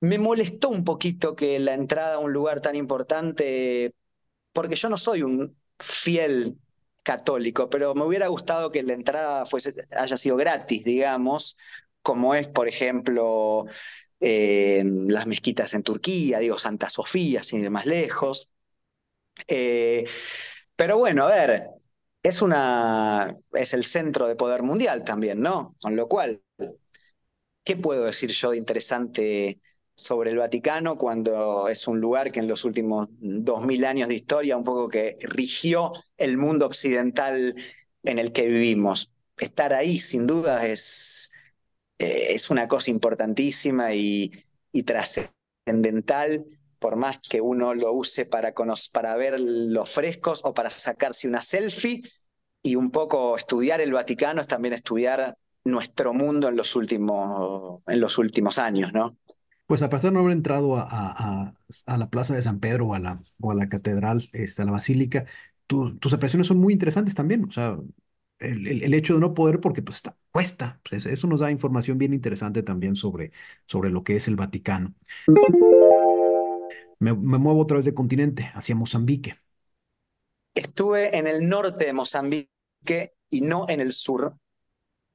[0.00, 3.94] Me molestó un poquito que la entrada a un lugar tan importante,
[4.52, 6.58] porque yo no soy un fiel
[7.04, 11.58] católico, pero me hubiera gustado que la entrada fuese, haya sido gratis, digamos,
[12.02, 13.66] como es, por ejemplo,
[14.20, 18.52] en las mezquitas en Turquía, digo, Santa Sofía, sin ir más lejos.
[19.48, 20.04] Eh,
[20.76, 21.68] pero bueno, a ver,
[22.22, 25.76] es una es el centro de poder mundial también, ¿no?
[25.80, 26.42] Con lo cual,
[27.64, 29.60] ¿qué puedo decir yo de interesante
[30.00, 34.14] sobre el Vaticano cuando es un lugar que en los últimos dos mil años de
[34.14, 37.54] historia un poco que rigió el mundo occidental
[38.02, 39.14] en el que vivimos?
[39.38, 41.32] Estar ahí, sin duda, es,
[41.98, 44.30] eh, es una cosa importantísima y,
[44.72, 46.44] y trascendental
[46.78, 48.52] por más que uno lo use para,
[48.92, 52.02] para ver los frescos o para sacarse una selfie,
[52.62, 58.00] y un poco estudiar el Vaticano es también estudiar nuestro mundo en los últimos, en
[58.00, 59.16] los últimos años, ¿no?
[59.70, 61.54] Pues a pesar de no haber entrado a, a,
[61.86, 64.64] a, la Plaza de San Pedro o a la, o a la Catedral, este, a
[64.64, 65.26] la Basílica,
[65.68, 67.44] tus apreciaciones son muy interesantes también.
[67.44, 67.78] O sea,
[68.40, 70.80] el, el, hecho de no poder, porque pues está, cuesta.
[70.90, 73.30] Pues eso nos da información bien interesante también sobre,
[73.64, 74.92] sobre lo que es el Vaticano.
[76.98, 79.38] Me, me muevo otra vez de continente, hacia Mozambique.
[80.52, 84.34] Estuve en el norte de Mozambique y no en el sur.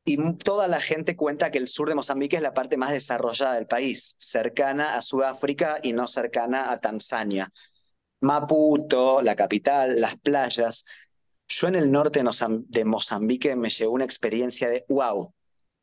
[0.08, 3.56] Y toda la gente cuenta que el sur de Mozambique es la parte más desarrollada
[3.56, 7.52] del país, cercana a Sudáfrica y no cercana a Tanzania.
[8.22, 10.86] Maputo, la capital, las playas.
[11.48, 12.22] Yo en el norte
[12.68, 15.34] de Mozambique me llevó una experiencia de, wow,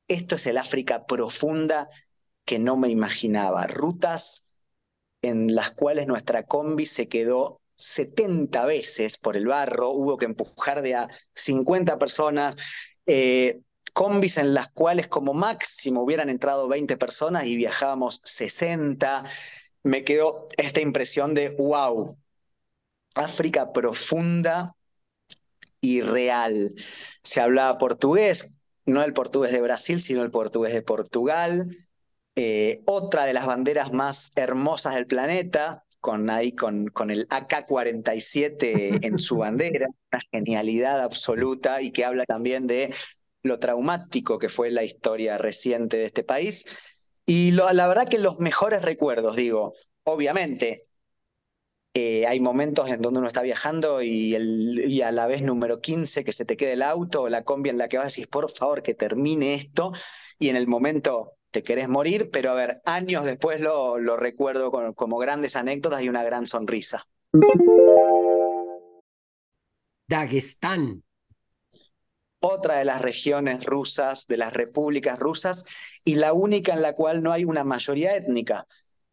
[0.06, 1.88] esto es el África profunda
[2.44, 3.66] que no me imaginaba.
[3.66, 4.56] Rutas
[5.20, 10.82] en las cuales nuestra combi se quedó 70 veces por el barro, hubo que empujar
[10.82, 12.56] de a 50 personas,
[13.06, 13.60] eh,
[13.92, 19.24] combis en las cuales como máximo hubieran entrado 20 personas y viajábamos 60.
[19.82, 22.16] Me quedó esta impresión de, wow,
[23.14, 24.74] África profunda
[25.80, 26.74] y real.
[27.22, 31.68] Se hablaba portugués, no el portugués de Brasil, sino el portugués de Portugal.
[32.34, 39.04] Eh, otra de las banderas más hermosas del planeta, con, ahí, con, con el AK-47
[39.04, 42.94] en su bandera, una genialidad absoluta y que habla también de
[43.42, 46.64] lo traumático que fue la historia reciente de este país.
[47.26, 49.74] Y la verdad que los mejores recuerdos, digo,
[50.04, 50.82] obviamente,
[51.94, 54.34] eh, hay momentos en donde uno está viajando y,
[55.02, 57.76] a la vez número 15 que se te quede el auto o la combi en
[57.78, 59.92] la que vas a decir, por favor, que termine esto.
[60.38, 64.70] Y en el momento te querés morir, pero a ver, años después lo, lo recuerdo
[64.94, 67.06] como grandes anécdotas y una gran sonrisa.
[70.08, 71.02] Dagestán.
[72.44, 75.64] Otra de las regiones rusas, de las repúblicas rusas,
[76.04, 78.66] y la única en la cual no hay una mayoría étnica.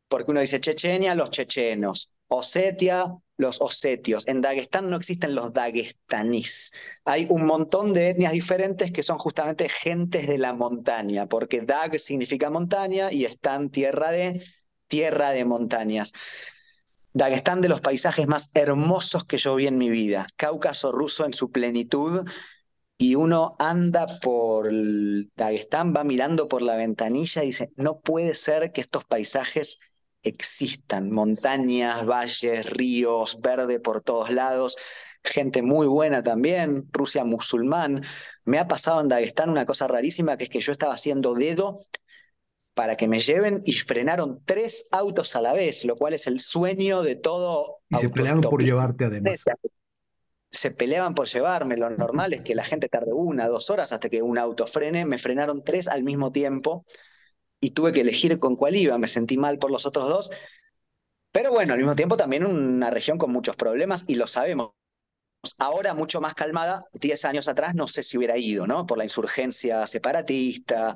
[0.07, 3.05] Porque uno dice Chechenia, los chechenos, Osetia,
[3.37, 4.27] los osetios.
[4.27, 6.73] En Dagestán no existen los dagestanís.
[7.05, 11.97] Hay un montón de etnias diferentes que son justamente gentes de la montaña, porque Dag
[11.99, 14.43] significa montaña y están tierra de
[14.87, 16.13] tierra de montañas.
[17.13, 20.27] Dagestán de los paisajes más hermosos que yo vi en mi vida.
[20.35, 22.27] Cáucaso ruso en su plenitud.
[23.01, 24.69] Y uno anda por
[25.37, 29.79] Dagestán, va mirando por la ventanilla y dice, no puede ser que estos paisajes
[30.21, 34.75] existan, montañas, valles, ríos, verde por todos lados,
[35.23, 38.03] gente muy buena también, Rusia musulmán.
[38.43, 41.79] Me ha pasado en Dagestán una cosa rarísima, que es que yo estaba haciendo dedo
[42.73, 46.41] para que me lleven y frenaron tres autos a la vez, lo cual es el
[46.41, 47.77] sueño de todo.
[47.89, 49.45] Y se pelearon por llevarte además.
[50.51, 54.09] Se peleaban por llevarme, lo normal es que la gente tarde una, dos horas hasta
[54.09, 56.85] que un auto frene, me frenaron tres al mismo tiempo
[57.59, 60.31] y tuve que elegir con cuál iba, me sentí mal por los otros dos,
[61.31, 64.71] pero bueno, al mismo tiempo también una región con muchos problemas y lo sabemos.
[65.57, 68.85] Ahora mucho más calmada, 10 años atrás no sé si hubiera ido, ¿no?
[68.85, 70.95] Por la insurgencia separatista,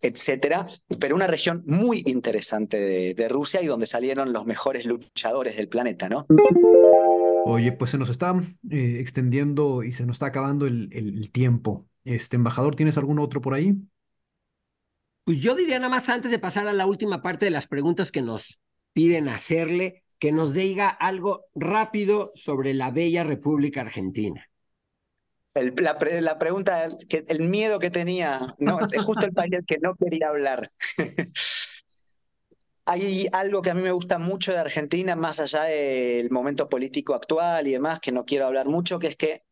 [0.00, 0.66] etcétera,
[0.98, 6.08] pero una región muy interesante de, Rusia y donde salieron los mejores luchadores del planeta,
[6.08, 6.26] ¿no?
[7.44, 8.34] Oye, pues se nos está
[8.70, 11.86] eh, extendiendo y se nos está acabando el, el tiempo.
[12.04, 13.74] Este embajador, ¿tienes algún otro por ahí?
[15.24, 18.10] Pues yo diría nada más antes de pasar a la última parte de las preguntas
[18.10, 18.60] que nos
[18.92, 24.48] piden hacerle, que nos diga algo rápido sobre la bella República Argentina.
[25.54, 28.80] la, pregunta, que, el miedo que tenía, ¿no?
[28.86, 30.70] es justo el país que no quería hablar.
[32.84, 37.14] Hay algo que a mí me gusta mucho de Argentina, más allá del momento político
[37.14, 39.44] actual y demás, que no quiero hablar mucho, que es que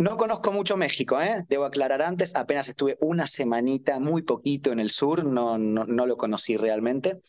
[0.00, 1.44] no conozco mucho México, ¿eh?
[1.46, 6.16] debo aclarar antes, apenas estuve una semanita, muy poquito en el sur, no, no, lo
[6.16, 7.20] conocí realmente,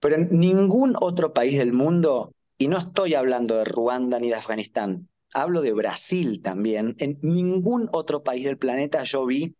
[0.00, 4.34] pero en ningún otro país del mundo, y no estoy hablando de Ruanda ni de
[4.34, 9.54] Afganistán, hablo de Brasil también, en ningún otro país del planeta yo vi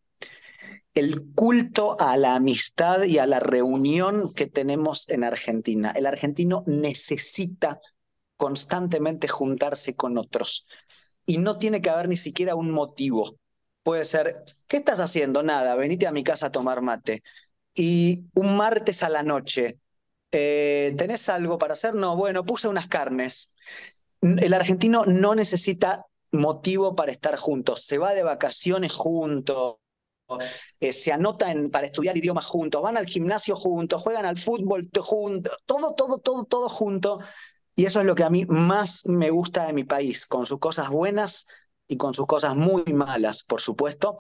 [0.95, 5.91] el culto a la amistad y a la reunión que tenemos en Argentina.
[5.91, 7.81] El argentino necesita
[8.37, 10.69] constantemente juntarse con otros
[11.27, 13.37] y no tiene que haber ni siquiera un motivo.
[13.83, 15.43] Puede ser, ¿qué estás haciendo?
[15.43, 17.23] Nada, venite a mi casa a tomar mate.
[17.75, 19.79] Y un martes a la noche,
[20.31, 21.95] eh, ¿tenés algo para hacer?
[21.95, 23.57] No, bueno, puse unas carnes.
[24.21, 29.77] El argentino no necesita motivo para estar juntos, se va de vacaciones juntos,
[30.81, 35.57] eh, se anotan para estudiar idiomas juntos, van al gimnasio juntos, juegan al fútbol juntos,
[35.67, 37.21] todo, todo, todo, todo junto.
[37.77, 40.59] Y eso es lo que a mí más me gusta de mi país, con sus
[40.59, 41.47] cosas buenas
[41.87, 44.17] y con sus cosas muy malas, por supuesto,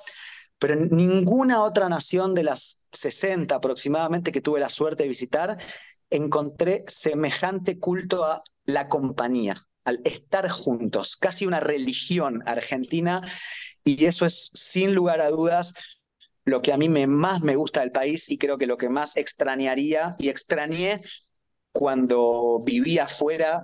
[0.58, 5.58] pero en ninguna otra nación de las 60 aproximadamente que tuve la suerte de visitar,
[6.10, 13.20] encontré semejante culto a la compañía, al estar juntos, casi una religión argentina,
[13.84, 15.74] y eso es sin lugar a dudas
[16.44, 18.88] lo que a mí me, más me gusta del país y creo que lo que
[18.88, 21.00] más extrañaría y extrañé
[21.72, 23.62] cuando vivía afuera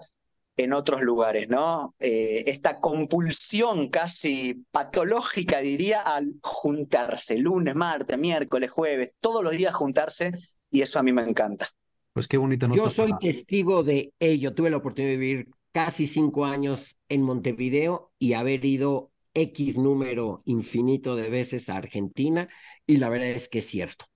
[0.57, 1.95] en otros lugares, ¿no?
[1.99, 9.74] Eh, esta compulsión casi patológica, diría, al juntarse, lunes, martes, miércoles, jueves, todos los días
[9.74, 10.33] juntarse,
[10.70, 11.68] y eso a mí me encanta.
[12.12, 12.83] Pues qué bonita nota.
[12.83, 14.53] Yo soy testigo de ello.
[14.53, 20.43] Tuve la oportunidad de vivir casi cinco años en Montevideo y haber ido X número
[20.47, 22.49] infinito de veces a Argentina,
[22.87, 24.07] y la verdad es que es cierto.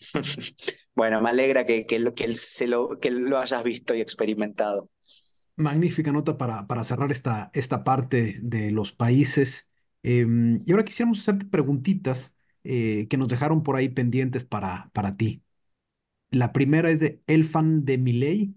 [0.94, 4.90] bueno, me alegra que, que, que, se lo, que lo hayas visto y experimentado.
[5.56, 9.72] Magnífica nota para, para cerrar esta, esta parte de los países.
[10.02, 15.16] Em, y ahora quisiéramos hacerte preguntitas eh, que nos dejaron por ahí pendientes para, para
[15.16, 15.42] ti.
[16.30, 18.56] La primera es de Elfan de Miley.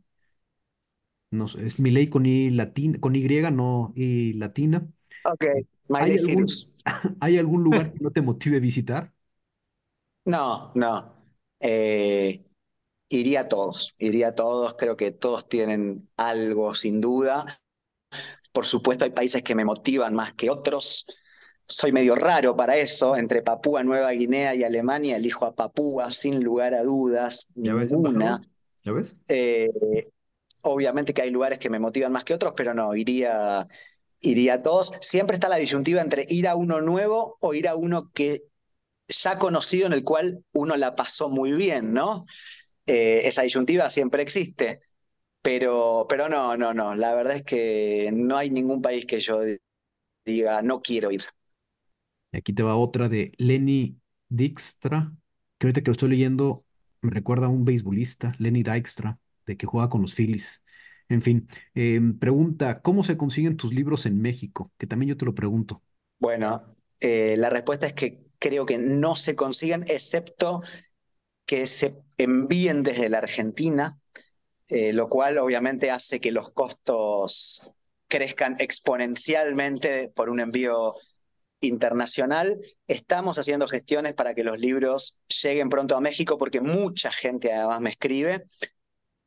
[1.31, 4.87] No es Miley con I latina, con Y, no I latina.
[5.27, 5.43] Ok,
[5.97, 6.63] ¿Hay algún,
[7.19, 9.13] ¿Hay algún lugar que no te motive a visitar?
[10.25, 11.13] No, no.
[11.59, 12.43] Eh,
[13.09, 17.61] Iría a todos, iría a todos, creo que todos tienen algo sin duda.
[18.51, 21.05] Por supuesto hay países que me motivan más que otros.
[21.67, 26.43] Soy medio raro para eso, entre Papúa Nueva Guinea y Alemania elijo a Papúa sin
[26.43, 28.41] lugar a dudas, ¿Ya ves, ninguna.
[28.83, 29.17] ¿Ya ves?
[29.27, 29.69] Eh,
[30.63, 33.67] obviamente que hay lugares que me motivan más que otros, pero no, iría,
[34.21, 34.93] iría a todos.
[35.01, 38.43] Siempre está la disyuntiva entre ir a uno nuevo o ir a uno que
[39.07, 42.25] ya conocido en el cual uno la pasó muy bien, ¿no?
[42.87, 44.79] Eh, esa disyuntiva siempre existe.
[45.41, 46.95] Pero, pero no, no, no.
[46.95, 49.39] La verdad es que no hay ningún país que yo
[50.25, 51.23] diga no quiero ir.
[52.31, 53.97] Aquí te va otra de Lenny
[54.29, 55.11] Dijkstra,
[55.57, 56.65] que ahorita que lo estoy leyendo
[57.01, 60.63] me recuerda a un beisbolista, Lenny Dijkstra, de que juega con los Phillies.
[61.09, 64.71] En fin, em, pregunta, ¿cómo se consiguen tus libros en México?
[64.77, 65.81] Que también yo te lo pregunto.
[66.19, 70.61] Bueno, eh, la respuesta es que creo que no se consiguen, excepto
[71.45, 73.97] que se envíen desde la Argentina,
[74.67, 77.77] eh, lo cual obviamente hace que los costos
[78.07, 80.93] crezcan exponencialmente por un envío
[81.61, 82.59] internacional.
[82.87, 87.81] Estamos haciendo gestiones para que los libros lleguen pronto a México porque mucha gente además
[87.81, 88.43] me escribe,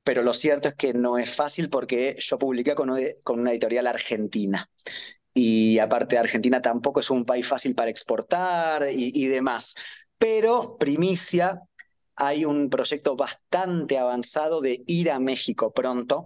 [0.03, 4.69] pero lo cierto es que no es fácil porque yo publiqué con, una editorial argentina.
[5.33, 9.75] Y aparte Argentina tampoco es un país fácil para exportar y, demás.
[10.19, 11.63] Pero primicia,
[12.17, 16.25] hay un proyecto bastante avanzado de ir a México pronto.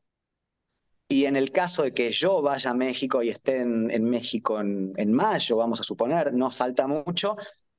[1.09, 4.93] Y en el caso de que yo vaya a México y esté en, México en,
[4.97, 7.37] en, mayo, vamos a suponer, no falta mucho,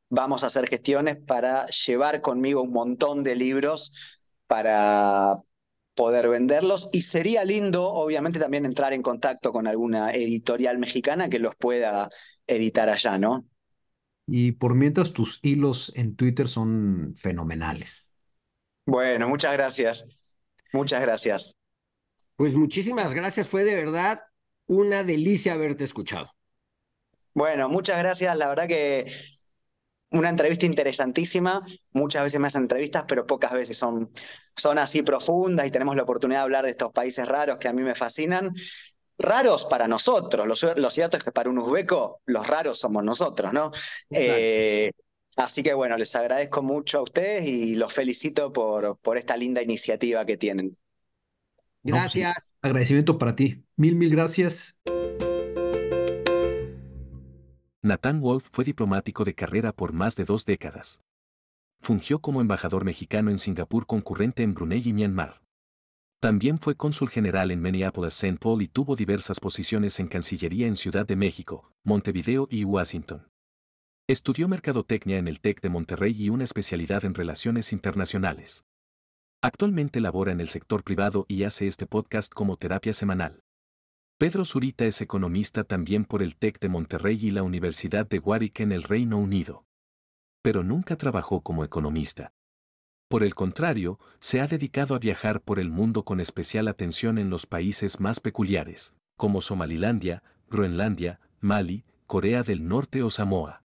[0.10, 3.92] vamos a hacer gestiones para llevar conmigo un montón de libros
[4.48, 5.42] para
[5.96, 6.90] poder venderlos.
[6.94, 12.10] Y sería lindo, obviamente, también entrar en contacto con alguna editorial mexicana que los pueda
[12.48, 13.46] editar allá, ¿no?
[14.28, 18.12] Y por mientras tus hilos en Twitter son fenomenales.
[18.86, 20.22] Bueno, muchas gracias.
[20.74, 21.58] Muchas gracias.
[22.36, 23.48] Pues muchísimas gracias.
[23.48, 24.22] Fue de verdad
[24.68, 26.32] una delicia haberte escuchado.
[27.34, 28.36] Bueno, muchas gracias.
[28.38, 29.12] La verdad que
[30.12, 31.66] una entrevista interesantísima.
[31.92, 34.12] Muchas veces me hacen entrevistas, pero pocas veces son,
[34.56, 37.74] son así profundas y tenemos la oportunidad de hablar de estos países raros que a
[37.74, 38.54] mí me fascinan
[39.18, 40.46] raros para nosotros.
[40.76, 43.72] Lo, cierto es que para un uzbeco los raros somos nosotros, ¿no?
[44.10, 44.92] Eh,
[45.38, 49.62] así que bueno, les agradezco mucho a ustedes y los felicito por, por esta linda
[49.62, 50.76] iniciativa que tienen.
[51.82, 52.54] Pues gracias.
[52.62, 53.64] agradecimiento para ti.
[53.76, 54.78] Mil, mil gracias.
[57.86, 61.02] Nathan Wolf fue diplomático de carrera por más de dos décadas.
[61.84, 65.44] Fungió como embajador mexicano en Singapur concurrente en Brunei y Myanmar.
[66.20, 68.40] También fue cónsul general en Minneapolis-St.
[68.40, 73.28] Paul y tuvo diversas posiciones en Cancillería en Ciudad de México, Montevideo y Washington.
[74.08, 78.66] Estudió mercadotecnia en el TEC de Monterrey y una especialidad en relaciones internacionales.
[79.44, 83.45] Actualmente labora en el sector privado y hace este podcast como terapia semanal.
[84.18, 88.62] Pedro Zurita es economista también por el TEC de Monterrey y la Universidad de Warwick
[88.62, 89.66] en el Reino Unido.
[90.42, 92.32] Pero nunca trabajó como economista.
[93.10, 97.30] Por el contrario, se ha dedicado a viajar por el mundo con especial atención en
[97.30, 103.65] los países más peculiares, como Somalilandia, Groenlandia, Mali, Corea del Norte o Samoa.